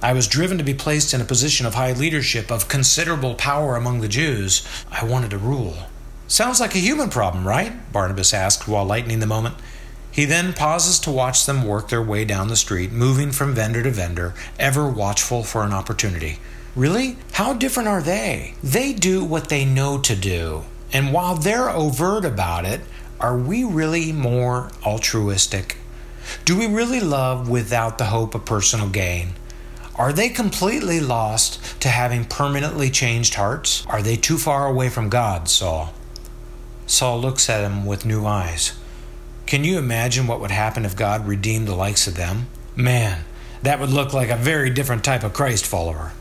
I 0.00 0.12
was 0.12 0.28
driven 0.28 0.58
to 0.58 0.64
be 0.64 0.74
placed 0.74 1.12
in 1.12 1.20
a 1.20 1.24
position 1.24 1.66
of 1.66 1.74
high 1.74 1.92
leadership, 1.92 2.52
of 2.52 2.68
considerable 2.68 3.34
power 3.34 3.74
among 3.74 4.00
the 4.00 4.08
Jews. 4.08 4.66
I 4.90 5.04
wanted 5.04 5.30
to 5.30 5.38
rule. 5.38 5.76
Sounds 6.28 6.60
like 6.60 6.74
a 6.74 6.80
human 6.80 7.10
problem, 7.10 7.48
right? 7.48 7.92
Barnabas 7.92 8.34
asked 8.34 8.68
while 8.68 8.84
lightening 8.84 9.18
the 9.18 9.26
moment. 9.26 9.56
He 10.10 10.24
then 10.24 10.52
pauses 10.52 10.98
to 11.00 11.10
watch 11.10 11.46
them 11.46 11.64
work 11.64 11.88
their 11.88 12.02
way 12.02 12.24
down 12.24 12.48
the 12.48 12.56
street, 12.56 12.92
moving 12.92 13.32
from 13.32 13.54
vendor 13.54 13.82
to 13.82 13.90
vendor, 13.90 14.34
ever 14.58 14.88
watchful 14.88 15.42
for 15.42 15.62
an 15.62 15.72
opportunity. 15.72 16.38
Really? 16.76 17.16
How 17.32 17.52
different 17.52 17.88
are 17.88 18.02
they? 18.02 18.54
They 18.62 18.92
do 18.92 19.24
what 19.24 19.48
they 19.48 19.64
know 19.64 19.98
to 19.98 20.14
do. 20.14 20.64
And 20.92 21.12
while 21.12 21.34
they're 21.34 21.70
overt 21.70 22.24
about 22.24 22.64
it, 22.64 22.80
are 23.20 23.36
we 23.36 23.64
really 23.64 24.12
more 24.12 24.70
altruistic? 24.84 25.76
Do 26.44 26.56
we 26.58 26.66
really 26.66 27.00
love 27.00 27.48
without 27.48 27.98
the 27.98 28.06
hope 28.06 28.34
of 28.34 28.44
personal 28.44 28.88
gain? 28.88 29.32
Are 29.96 30.12
they 30.12 30.28
completely 30.28 31.00
lost 31.00 31.80
to 31.80 31.88
having 31.88 32.24
permanently 32.24 32.90
changed 32.90 33.34
hearts? 33.34 33.84
Are 33.88 34.02
they 34.02 34.16
too 34.16 34.38
far 34.38 34.66
away 34.66 34.88
from 34.88 35.08
God, 35.08 35.48
Saul? 35.48 35.92
Saul 36.86 37.20
looks 37.20 37.50
at 37.50 37.64
him 37.64 37.84
with 37.84 38.06
new 38.06 38.24
eyes. 38.24 38.78
Can 39.46 39.64
you 39.64 39.78
imagine 39.78 40.26
what 40.26 40.40
would 40.40 40.50
happen 40.50 40.84
if 40.84 40.94
God 40.94 41.26
redeemed 41.26 41.66
the 41.66 41.74
likes 41.74 42.06
of 42.06 42.14
them? 42.14 42.46
Man, 42.76 43.24
that 43.62 43.80
would 43.80 43.90
look 43.90 44.12
like 44.12 44.30
a 44.30 44.36
very 44.36 44.70
different 44.70 45.02
type 45.02 45.24
of 45.24 45.32
Christ 45.32 45.66
follower. 45.66 46.12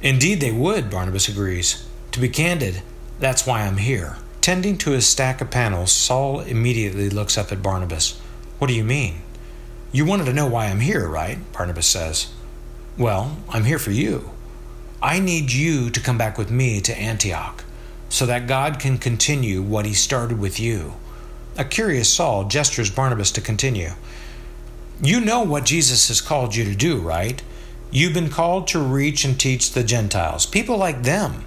Indeed, 0.00 0.40
they 0.40 0.52
would, 0.52 0.90
Barnabas 0.90 1.28
agrees. 1.28 1.86
To 2.12 2.20
be 2.20 2.28
candid, 2.28 2.82
that's 3.18 3.46
why 3.46 3.62
I'm 3.62 3.78
here. 3.78 4.16
Tending 4.40 4.76
to 4.78 4.90
his 4.90 5.06
stack 5.06 5.40
of 5.40 5.50
panels, 5.50 5.92
Saul 5.92 6.40
immediately 6.40 7.08
looks 7.08 7.38
up 7.38 7.50
at 7.50 7.62
Barnabas. 7.62 8.18
What 8.58 8.66
do 8.66 8.74
you 8.74 8.84
mean? 8.84 9.22
You 9.92 10.04
wanted 10.04 10.24
to 10.26 10.32
know 10.32 10.46
why 10.46 10.66
I'm 10.66 10.80
here, 10.80 11.08
right? 11.08 11.38
Barnabas 11.52 11.86
says. 11.86 12.32
Well, 12.98 13.38
I'm 13.48 13.64
here 13.64 13.78
for 13.78 13.90
you. 13.90 14.30
I 15.00 15.20
need 15.20 15.52
you 15.52 15.90
to 15.90 16.00
come 16.00 16.18
back 16.18 16.36
with 16.38 16.50
me 16.50 16.80
to 16.80 16.98
Antioch 16.98 17.64
so 18.08 18.26
that 18.26 18.46
God 18.46 18.78
can 18.78 18.98
continue 18.98 19.62
what 19.62 19.86
he 19.86 19.94
started 19.94 20.38
with 20.38 20.60
you. 20.60 20.94
A 21.56 21.64
curious 21.64 22.12
Saul 22.12 22.44
gestures 22.44 22.90
Barnabas 22.90 23.30
to 23.32 23.40
continue. 23.40 23.90
You 25.02 25.20
know 25.20 25.42
what 25.42 25.64
Jesus 25.64 26.08
has 26.08 26.20
called 26.20 26.54
you 26.54 26.64
to 26.64 26.74
do, 26.74 26.98
right? 26.98 27.42
You've 27.90 28.14
been 28.14 28.30
called 28.30 28.66
to 28.68 28.80
reach 28.80 29.24
and 29.24 29.38
teach 29.38 29.72
the 29.72 29.84
Gentiles, 29.84 30.46
people 30.46 30.76
like 30.76 31.02
them. 31.02 31.44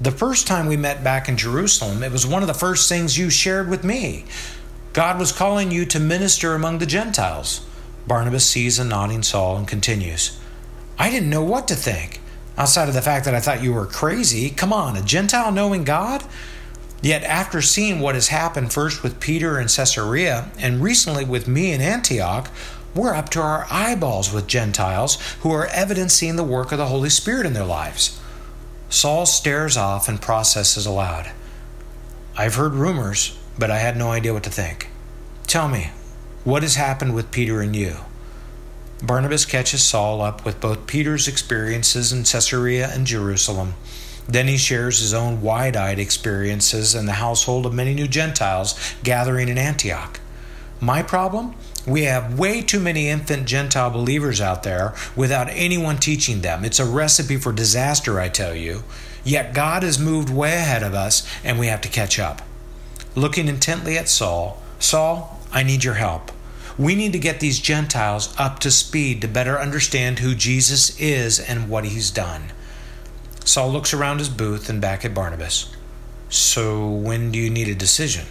The 0.00 0.10
first 0.10 0.48
time 0.48 0.66
we 0.66 0.76
met 0.76 1.04
back 1.04 1.28
in 1.28 1.36
Jerusalem, 1.36 2.02
it 2.02 2.10
was 2.10 2.26
one 2.26 2.42
of 2.42 2.48
the 2.48 2.54
first 2.54 2.88
things 2.88 3.16
you 3.16 3.30
shared 3.30 3.68
with 3.68 3.84
me. 3.84 4.24
God 4.92 5.18
was 5.20 5.30
calling 5.30 5.70
you 5.70 5.84
to 5.86 6.00
minister 6.00 6.54
among 6.54 6.78
the 6.78 6.86
Gentiles. 6.86 7.64
Barnabas 8.06 8.44
sees 8.44 8.78
a 8.78 8.84
nodding 8.84 9.22
Saul 9.22 9.56
and 9.56 9.68
continues. 9.68 10.38
I 10.98 11.10
didn't 11.10 11.30
know 11.30 11.44
what 11.44 11.68
to 11.68 11.76
think. 11.76 12.20
Outside 12.58 12.88
of 12.88 12.94
the 12.94 13.02
fact 13.02 13.24
that 13.24 13.34
I 13.34 13.40
thought 13.40 13.62
you 13.62 13.72
were 13.72 13.86
crazy, 13.86 14.50
come 14.50 14.72
on, 14.72 14.96
a 14.96 15.02
Gentile 15.02 15.52
knowing 15.52 15.84
God? 15.84 16.24
Yet, 17.00 17.22
after 17.22 17.62
seeing 17.62 18.00
what 18.00 18.14
has 18.14 18.28
happened 18.28 18.72
first 18.72 19.02
with 19.02 19.20
Peter 19.20 19.60
in 19.60 19.68
Caesarea 19.68 20.50
and 20.58 20.82
recently 20.82 21.24
with 21.24 21.46
me 21.46 21.72
in 21.72 21.80
Antioch, 21.80 22.50
we're 22.94 23.14
up 23.14 23.28
to 23.30 23.40
our 23.40 23.66
eyeballs 23.70 24.32
with 24.32 24.46
Gentiles 24.46 25.20
who 25.40 25.52
are 25.52 25.66
evidencing 25.66 26.36
the 26.36 26.44
work 26.44 26.72
of 26.72 26.78
the 26.78 26.86
Holy 26.86 27.10
Spirit 27.10 27.46
in 27.46 27.52
their 27.52 27.64
lives. 27.64 28.20
Saul 28.94 29.26
stares 29.26 29.76
off 29.76 30.08
and 30.08 30.22
processes 30.22 30.86
aloud. 30.86 31.32
I've 32.36 32.54
heard 32.54 32.74
rumors, 32.74 33.36
but 33.58 33.68
I 33.68 33.78
had 33.78 33.96
no 33.96 34.12
idea 34.12 34.32
what 34.32 34.44
to 34.44 34.50
think. 34.50 34.88
Tell 35.48 35.68
me, 35.68 35.90
what 36.44 36.62
has 36.62 36.76
happened 36.76 37.12
with 37.12 37.32
Peter 37.32 37.60
and 37.60 37.74
you? 37.74 37.96
Barnabas 39.02 39.46
catches 39.46 39.82
Saul 39.82 40.20
up 40.20 40.44
with 40.44 40.60
both 40.60 40.86
Peter's 40.86 41.26
experiences 41.26 42.12
in 42.12 42.22
Caesarea 42.22 42.88
and 42.88 43.04
Jerusalem. 43.04 43.74
Then 44.28 44.46
he 44.46 44.56
shares 44.56 45.00
his 45.00 45.12
own 45.12 45.42
wide 45.42 45.76
eyed 45.76 45.98
experiences 45.98 46.94
in 46.94 47.06
the 47.06 47.14
household 47.14 47.66
of 47.66 47.74
many 47.74 47.94
new 47.94 48.06
Gentiles 48.06 48.78
gathering 49.02 49.48
in 49.48 49.58
Antioch. 49.58 50.20
My 50.80 51.02
problem? 51.02 51.56
We 51.86 52.04
have 52.04 52.38
way 52.38 52.62
too 52.62 52.80
many 52.80 53.08
infant 53.08 53.46
Gentile 53.46 53.90
believers 53.90 54.40
out 54.40 54.62
there 54.62 54.94
without 55.14 55.48
anyone 55.50 55.98
teaching 55.98 56.40
them. 56.40 56.64
It's 56.64 56.80
a 56.80 56.86
recipe 56.86 57.36
for 57.36 57.52
disaster, 57.52 58.18
I 58.18 58.28
tell 58.28 58.54
you. 58.54 58.84
Yet 59.22 59.54
God 59.54 59.82
has 59.82 59.98
moved 59.98 60.30
way 60.30 60.54
ahead 60.54 60.82
of 60.82 60.94
us, 60.94 61.28
and 61.42 61.58
we 61.58 61.66
have 61.66 61.80
to 61.82 61.88
catch 61.88 62.18
up. 62.18 62.42
Looking 63.14 63.48
intently 63.48 63.98
at 63.98 64.08
Saul, 64.08 64.62
Saul, 64.78 65.40
I 65.52 65.62
need 65.62 65.84
your 65.84 65.94
help. 65.94 66.30
We 66.76 66.94
need 66.94 67.12
to 67.12 67.18
get 67.18 67.40
these 67.40 67.60
Gentiles 67.60 68.34
up 68.36 68.58
to 68.60 68.70
speed 68.70 69.20
to 69.20 69.28
better 69.28 69.58
understand 69.58 70.18
who 70.18 70.34
Jesus 70.34 70.98
is 70.98 71.38
and 71.38 71.68
what 71.68 71.84
he's 71.84 72.10
done. 72.10 72.52
Saul 73.44 73.70
looks 73.70 73.94
around 73.94 74.18
his 74.18 74.28
booth 74.28 74.68
and 74.68 74.80
back 74.80 75.04
at 75.04 75.14
Barnabas. 75.14 75.72
So, 76.28 76.88
when 76.88 77.30
do 77.30 77.38
you 77.38 77.50
need 77.50 77.68
a 77.68 77.74
decision? 77.74 78.26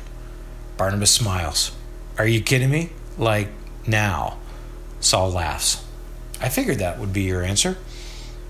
Barnabas 0.76 1.12
smiles. 1.12 1.72
Are 2.18 2.28
you 2.28 2.42
kidding 2.42 2.70
me? 2.70 2.90
Like, 3.18 3.50
now. 3.88 4.38
Saul 5.00 5.32
laughs. 5.32 5.84
I 6.42 6.50
figured 6.50 6.80
that 6.80 7.00
would 7.00 7.14
be 7.14 7.24
your 7.24 7.44
answer. 7.44 7.78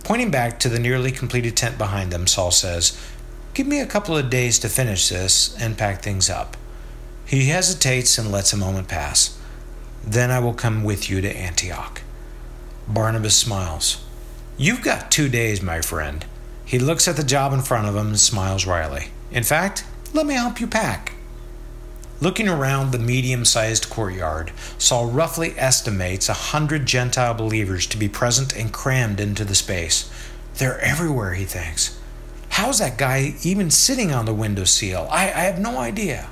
Pointing 0.03 0.31
back 0.31 0.59
to 0.59 0.69
the 0.69 0.79
nearly 0.79 1.11
completed 1.11 1.55
tent 1.55 1.77
behind 1.77 2.11
them, 2.11 2.27
Saul 2.27 2.51
says, 2.51 2.99
Give 3.53 3.67
me 3.67 3.79
a 3.79 3.85
couple 3.85 4.17
of 4.17 4.29
days 4.29 4.59
to 4.59 4.69
finish 4.69 5.09
this 5.09 5.55
and 5.59 5.77
pack 5.77 6.01
things 6.01 6.29
up. 6.29 6.57
He 7.25 7.47
hesitates 7.47 8.17
and 8.17 8.31
lets 8.31 8.51
a 8.51 8.57
moment 8.57 8.87
pass. 8.87 9.37
Then 10.03 10.31
I 10.31 10.39
will 10.39 10.53
come 10.53 10.83
with 10.83 11.09
you 11.09 11.21
to 11.21 11.37
Antioch. 11.37 12.01
Barnabas 12.87 13.35
smiles. 13.35 14.03
You've 14.57 14.83
got 14.83 15.09
two 15.09 15.29
days, 15.29 15.61
my 15.61 15.81
friend. 15.81 16.25
He 16.65 16.79
looks 16.79 17.07
at 17.07 17.15
the 17.15 17.23
job 17.23 17.53
in 17.53 17.61
front 17.61 17.87
of 17.87 17.95
him 17.95 18.07
and 18.07 18.19
smiles 18.19 18.65
wryly. 18.65 19.09
In 19.31 19.43
fact, 19.43 19.85
let 20.13 20.25
me 20.25 20.33
help 20.33 20.59
you 20.59 20.67
pack. 20.67 21.12
Looking 22.23 22.47
around 22.47 22.91
the 22.93 22.99
medium 22.99 23.43
sized 23.43 23.89
courtyard, 23.89 24.53
Saul 24.77 25.07
roughly 25.07 25.55
estimates 25.57 26.29
a 26.29 26.33
hundred 26.33 26.85
Gentile 26.85 27.33
believers 27.33 27.85
to 27.87 27.97
be 27.97 28.07
present 28.07 28.55
and 28.55 28.71
crammed 28.71 29.19
into 29.19 29.43
the 29.43 29.53
space. 29.53 30.09
They're 30.55 30.79
everywhere, 30.79 31.33
he 31.33 31.43
thinks. 31.43 31.99
How's 32.51 32.79
that 32.79 32.97
guy 32.97 33.33
even 33.43 33.69
sitting 33.69 34.13
on 34.13 34.23
the 34.23 34.33
window 34.33 34.63
sill? 34.63 35.05
I, 35.11 35.23
I 35.23 35.41
have 35.41 35.59
no 35.59 35.77
idea. 35.79 36.29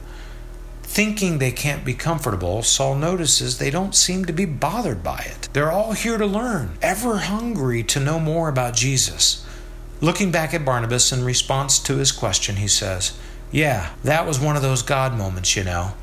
Thinking 0.81 1.39
they 1.39 1.51
can't 1.51 1.83
be 1.83 1.93
comfortable, 1.93 2.63
Saul 2.63 2.95
notices 2.95 3.57
they 3.57 3.69
don't 3.69 3.93
seem 3.93 4.23
to 4.23 4.31
be 4.31 4.45
bothered 4.45 5.03
by 5.03 5.27
it. 5.29 5.49
They're 5.51 5.73
all 5.73 5.91
here 5.91 6.17
to 6.17 6.25
learn, 6.25 6.77
ever 6.81 7.17
hungry 7.17 7.83
to 7.83 7.99
know 7.99 8.17
more 8.17 8.47
about 8.47 8.77
Jesus. 8.77 9.45
Looking 9.99 10.31
back 10.31 10.53
at 10.53 10.63
Barnabas 10.63 11.11
in 11.11 11.25
response 11.25 11.79
to 11.79 11.97
his 11.97 12.13
question, 12.13 12.55
he 12.55 12.69
says, 12.69 13.11
Yeah, 13.51 13.91
that 14.03 14.25
was 14.25 14.39
one 14.39 14.55
of 14.55 14.61
those 14.61 14.81
God 14.81 15.17
moments, 15.17 15.55
you 15.55 15.63
know. 15.63 15.93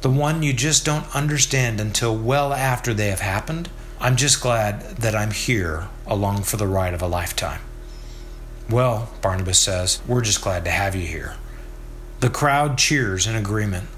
The 0.00 0.10
one 0.10 0.42
you 0.42 0.52
just 0.52 0.84
don't 0.84 1.14
understand 1.14 1.80
until 1.80 2.16
well 2.16 2.52
after 2.52 2.94
they 2.94 3.08
have 3.08 3.20
happened. 3.20 3.68
I'm 4.00 4.16
just 4.16 4.40
glad 4.40 4.96
that 4.98 5.14
I'm 5.14 5.30
here 5.30 5.88
along 6.06 6.42
for 6.42 6.56
the 6.56 6.66
ride 6.66 6.94
of 6.94 7.02
a 7.02 7.06
lifetime. 7.06 7.60
Well, 8.70 9.10
Barnabas 9.20 9.58
says, 9.58 10.00
we're 10.06 10.22
just 10.22 10.42
glad 10.42 10.64
to 10.64 10.70
have 10.70 10.94
you 10.94 11.06
here. 11.06 11.36
The 12.20 12.30
crowd 12.30 12.78
cheers 12.78 13.26
in 13.26 13.34
agreement. 13.34 13.88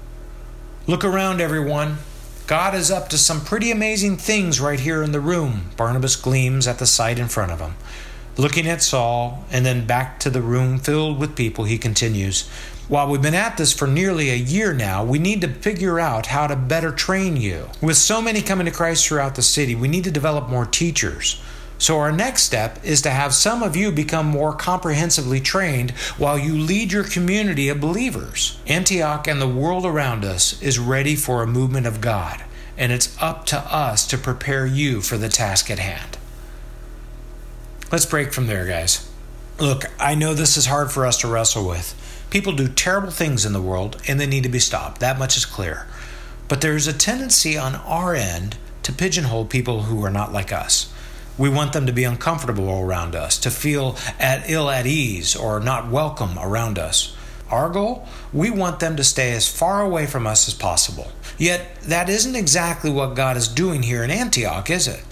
Look 0.85 1.05
around, 1.05 1.39
everyone. 1.39 1.97
God 2.45 2.75
is 2.75 2.91
up 2.91 3.09
to 3.09 3.17
some 3.17 3.41
pretty 3.41 3.71
amazing 3.71 4.17
things 4.17 4.59
right 4.59 4.79
here 4.79 5.03
in 5.03 5.11
the 5.11 5.19
room. 5.19 5.71
Barnabas 5.77 6.15
gleams 6.15 6.67
at 6.67 6.79
the 6.79 6.85
sight 6.85 7.19
in 7.19 7.27
front 7.27 7.51
of 7.51 7.59
him. 7.59 7.75
Looking 8.37 8.67
at 8.67 8.81
Saul 8.81 9.45
and 9.51 9.65
then 9.65 9.87
back 9.87 10.19
to 10.21 10.29
the 10.29 10.41
room 10.41 10.79
filled 10.79 11.19
with 11.19 11.35
people, 11.35 11.65
he 11.65 11.77
continues 11.77 12.49
While 12.87 13.09
we've 13.09 13.21
been 13.21 13.35
at 13.35 13.57
this 13.57 13.73
for 13.73 13.85
nearly 13.85 14.29
a 14.29 14.35
year 14.35 14.73
now, 14.73 15.03
we 15.03 15.19
need 15.19 15.41
to 15.41 15.49
figure 15.49 15.99
out 15.99 16.27
how 16.27 16.47
to 16.47 16.55
better 16.55 16.89
train 16.89 17.35
you. 17.35 17.67
With 17.81 17.97
so 17.97 18.21
many 18.21 18.41
coming 18.41 18.65
to 18.65 18.71
Christ 18.71 19.05
throughout 19.05 19.35
the 19.35 19.41
city, 19.41 19.75
we 19.75 19.89
need 19.89 20.05
to 20.05 20.11
develop 20.11 20.47
more 20.47 20.65
teachers. 20.65 21.41
So, 21.79 21.99
our 21.99 22.13
next 22.13 22.43
step 22.43 22.79
is 22.85 23.01
to 23.01 23.09
have 23.09 23.33
some 23.33 23.61
of 23.61 23.75
you 23.75 23.91
become 23.91 24.25
more 24.25 24.53
comprehensively 24.53 25.41
trained 25.41 25.91
while 26.17 26.39
you 26.39 26.57
lead 26.57 26.93
your 26.93 27.03
community 27.03 27.67
of 27.67 27.81
believers. 27.81 28.57
Antioch 28.67 29.27
and 29.27 29.41
the 29.41 29.49
world 29.49 29.85
around 29.85 30.23
us 30.23 30.59
is 30.61 30.79
ready 30.79 31.17
for 31.17 31.43
a 31.43 31.47
movement 31.47 31.85
of 31.87 31.99
God, 31.99 32.41
and 32.77 32.93
it's 32.93 33.15
up 33.21 33.45
to 33.47 33.57
us 33.59 34.07
to 34.07 34.17
prepare 34.17 34.65
you 34.65 35.01
for 35.01 35.17
the 35.17 35.29
task 35.29 35.69
at 35.69 35.77
hand. 35.77 36.17
Let's 37.91 38.05
break 38.05 38.31
from 38.31 38.47
there, 38.47 38.65
guys. 38.65 39.07
Look, 39.59 39.85
I 39.99 40.15
know 40.15 40.33
this 40.33 40.55
is 40.55 40.67
hard 40.67 40.89
for 40.89 41.05
us 41.05 41.17
to 41.19 41.27
wrestle 41.27 41.67
with. 41.67 41.96
People 42.29 42.53
do 42.53 42.67
terrible 42.67 43.11
things 43.11 43.45
in 43.45 43.53
the 43.53 43.61
world, 43.61 44.01
and 44.07 44.19
they 44.19 44.27
need 44.27 44.43
to 44.43 44.49
be 44.49 44.59
stopped. 44.59 44.99
That 44.99 45.19
much 45.19 45.37
is 45.37 45.45
clear. 45.45 45.87
But 46.47 46.61
there's 46.61 46.87
a 46.87 46.93
tendency 46.93 47.57
on 47.57 47.75
our 47.75 48.15
end 48.15 48.57
to 48.83 48.91
pigeonhole 48.91 49.45
people 49.45 49.83
who 49.83 50.03
are 50.03 50.09
not 50.09 50.33
like 50.33 50.51
us. 50.51 50.91
We 51.37 51.49
want 51.49 51.73
them 51.73 51.85
to 51.85 51.93
be 51.93 52.03
uncomfortable 52.03 52.69
around 52.69 53.15
us, 53.15 53.37
to 53.39 53.51
feel 53.51 53.95
at 54.19 54.49
ill 54.49 54.69
at 54.69 54.85
ease 54.85 55.35
or 55.35 55.59
not 55.59 55.89
welcome 55.89 56.37
around 56.39 56.79
us. 56.79 57.15
Our 57.49 57.69
goal? 57.69 58.07
We 58.33 58.49
want 58.49 58.79
them 58.79 58.97
to 58.97 59.03
stay 59.03 59.31
as 59.31 59.47
far 59.47 59.81
away 59.81 60.05
from 60.05 60.27
us 60.27 60.47
as 60.47 60.53
possible. 60.53 61.11
Yet, 61.37 61.81
that 61.83 62.09
isn't 62.09 62.35
exactly 62.35 62.91
what 62.91 63.15
God 63.15 63.37
is 63.37 63.47
doing 63.47 63.83
here 63.83 64.03
in 64.03 64.11
Antioch, 64.11 64.69
is 64.69 64.87
it? 64.87 65.03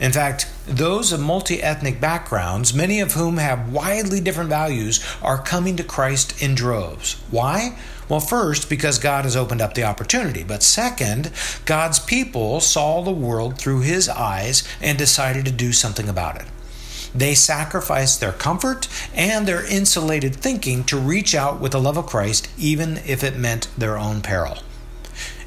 In 0.00 0.12
fact, 0.12 0.46
those 0.66 1.10
of 1.10 1.20
multi 1.20 1.60
ethnic 1.60 2.00
backgrounds, 2.00 2.72
many 2.72 3.00
of 3.00 3.14
whom 3.14 3.38
have 3.38 3.72
widely 3.72 4.20
different 4.20 4.48
values, 4.48 5.04
are 5.22 5.42
coming 5.42 5.76
to 5.76 5.82
Christ 5.82 6.40
in 6.40 6.54
droves. 6.54 7.14
Why? 7.30 7.76
Well, 8.08 8.20
first, 8.20 8.70
because 8.70 8.98
God 8.98 9.24
has 9.24 9.36
opened 9.36 9.60
up 9.60 9.74
the 9.74 9.84
opportunity. 9.84 10.44
But 10.44 10.62
second, 10.62 11.32
God's 11.64 11.98
people 11.98 12.60
saw 12.60 13.02
the 13.02 13.10
world 13.10 13.58
through 13.58 13.80
His 13.80 14.08
eyes 14.08 14.66
and 14.80 14.96
decided 14.96 15.44
to 15.46 15.50
do 15.50 15.72
something 15.72 16.08
about 16.08 16.36
it. 16.36 16.46
They 17.14 17.34
sacrificed 17.34 18.20
their 18.20 18.32
comfort 18.32 18.88
and 19.14 19.48
their 19.48 19.64
insulated 19.66 20.36
thinking 20.36 20.84
to 20.84 20.96
reach 20.96 21.34
out 21.34 21.60
with 21.60 21.72
the 21.72 21.80
love 21.80 21.96
of 21.96 22.06
Christ, 22.06 22.48
even 22.56 22.98
if 22.98 23.24
it 23.24 23.36
meant 23.36 23.68
their 23.76 23.98
own 23.98 24.20
peril. 24.20 24.58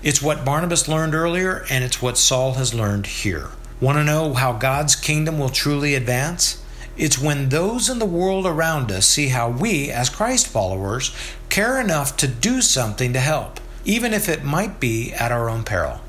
It's 0.03 0.21
what 0.21 0.43
Barnabas 0.43 0.87
learned 0.87 1.15
earlier, 1.15 1.65
and 1.69 1.83
it's 1.83 2.01
what 2.01 2.17
Saul 2.17 2.55
has 2.55 2.73
learned 2.73 3.05
here. 3.05 3.49
Want 3.81 3.97
to 3.97 4.03
know 4.03 4.35
how 4.35 4.53
God's 4.53 4.95
kingdom 4.95 5.39
will 5.39 5.49
truly 5.49 5.95
advance? 5.95 6.63
It's 6.97 7.17
when 7.17 7.49
those 7.49 7.89
in 7.89 7.97
the 7.97 8.05
world 8.05 8.45
around 8.45 8.91
us 8.91 9.07
see 9.07 9.29
how 9.29 9.49
we, 9.49 9.89
as 9.89 10.07
Christ 10.07 10.47
followers, 10.47 11.15
care 11.49 11.81
enough 11.81 12.15
to 12.17 12.27
do 12.27 12.61
something 12.61 13.11
to 13.13 13.19
help, 13.19 13.59
even 13.83 14.13
if 14.13 14.29
it 14.29 14.43
might 14.43 14.79
be 14.79 15.11
at 15.13 15.31
our 15.31 15.49
own 15.49 15.63
peril. 15.63 15.99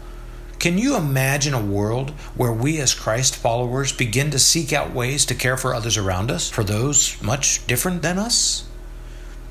Can 0.58 0.76
you 0.76 0.96
imagine 0.96 1.54
a 1.54 1.64
world 1.64 2.10
where 2.36 2.52
we, 2.52 2.78
as 2.78 2.92
Christ 2.92 3.36
followers, 3.36 3.90
begin 3.90 4.30
to 4.32 4.38
seek 4.38 4.74
out 4.74 4.92
ways 4.92 5.24
to 5.24 5.34
care 5.34 5.56
for 5.56 5.74
others 5.74 5.96
around 5.96 6.30
us, 6.30 6.50
for 6.50 6.64
those 6.64 7.20
much 7.22 7.66
different 7.66 8.02
than 8.02 8.18
us? 8.18 8.68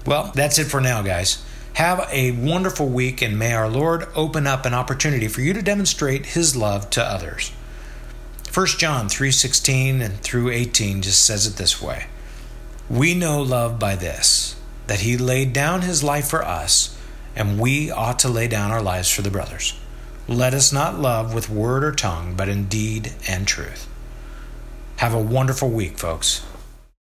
Well, 0.06 0.32
that's 0.36 0.60
it 0.60 0.66
for 0.66 0.80
now, 0.80 1.02
guys. 1.02 1.44
Have 1.74 2.08
a 2.12 2.34
wonderful 2.34 2.88
week, 2.88 3.24
and 3.24 3.40
may 3.40 3.54
our 3.54 3.68
Lord 3.68 4.08
open 4.14 4.46
up 4.46 4.68
an 4.68 4.76
opportunity 4.76 5.28
for 5.28 5.42
you 5.42 5.54
to 5.54 5.64
demonstrate 5.64 6.28
His 6.28 6.56
love 6.56 6.92
to 6.92 7.04
others. 7.04 7.52
1 8.54 8.66
John 8.80 9.08
3:16 9.08 10.02
and 10.02 10.20
through 10.20 10.50
18 10.50 11.02
just 11.02 11.24
says 11.24 11.48
it 11.48 11.56
this 11.56 11.82
way. 11.82 12.08
We 12.90 13.14
know 13.14 13.42
love 13.42 13.80
by 13.80 13.96
this, 13.96 14.56
that 14.88 15.00
he 15.00 15.18
laid 15.18 15.54
down 15.54 15.84
his 15.84 16.04
life 16.04 16.28
for 16.28 16.44
us, 16.44 16.94
and 17.34 17.58
we 17.58 17.90
ought 17.90 18.20
to 18.20 18.28
lay 18.28 18.50
down 18.50 18.70
our 18.70 18.82
lives 18.82 19.10
for 19.10 19.22
the 19.22 19.32
brothers. 19.32 19.76
Let 20.28 20.54
us 20.54 20.74
not 20.74 21.00
love 21.00 21.34
with 21.34 21.50
word 21.50 21.86
or 21.86 21.94
tongue, 21.94 22.34
but 22.36 22.50
in 22.50 22.66
deed 22.66 23.14
and 23.26 23.48
truth. 23.48 23.88
Have 24.98 25.14
a 25.14 25.20
wonderful 25.20 25.70
week, 25.70 25.98
folks. 25.98 26.42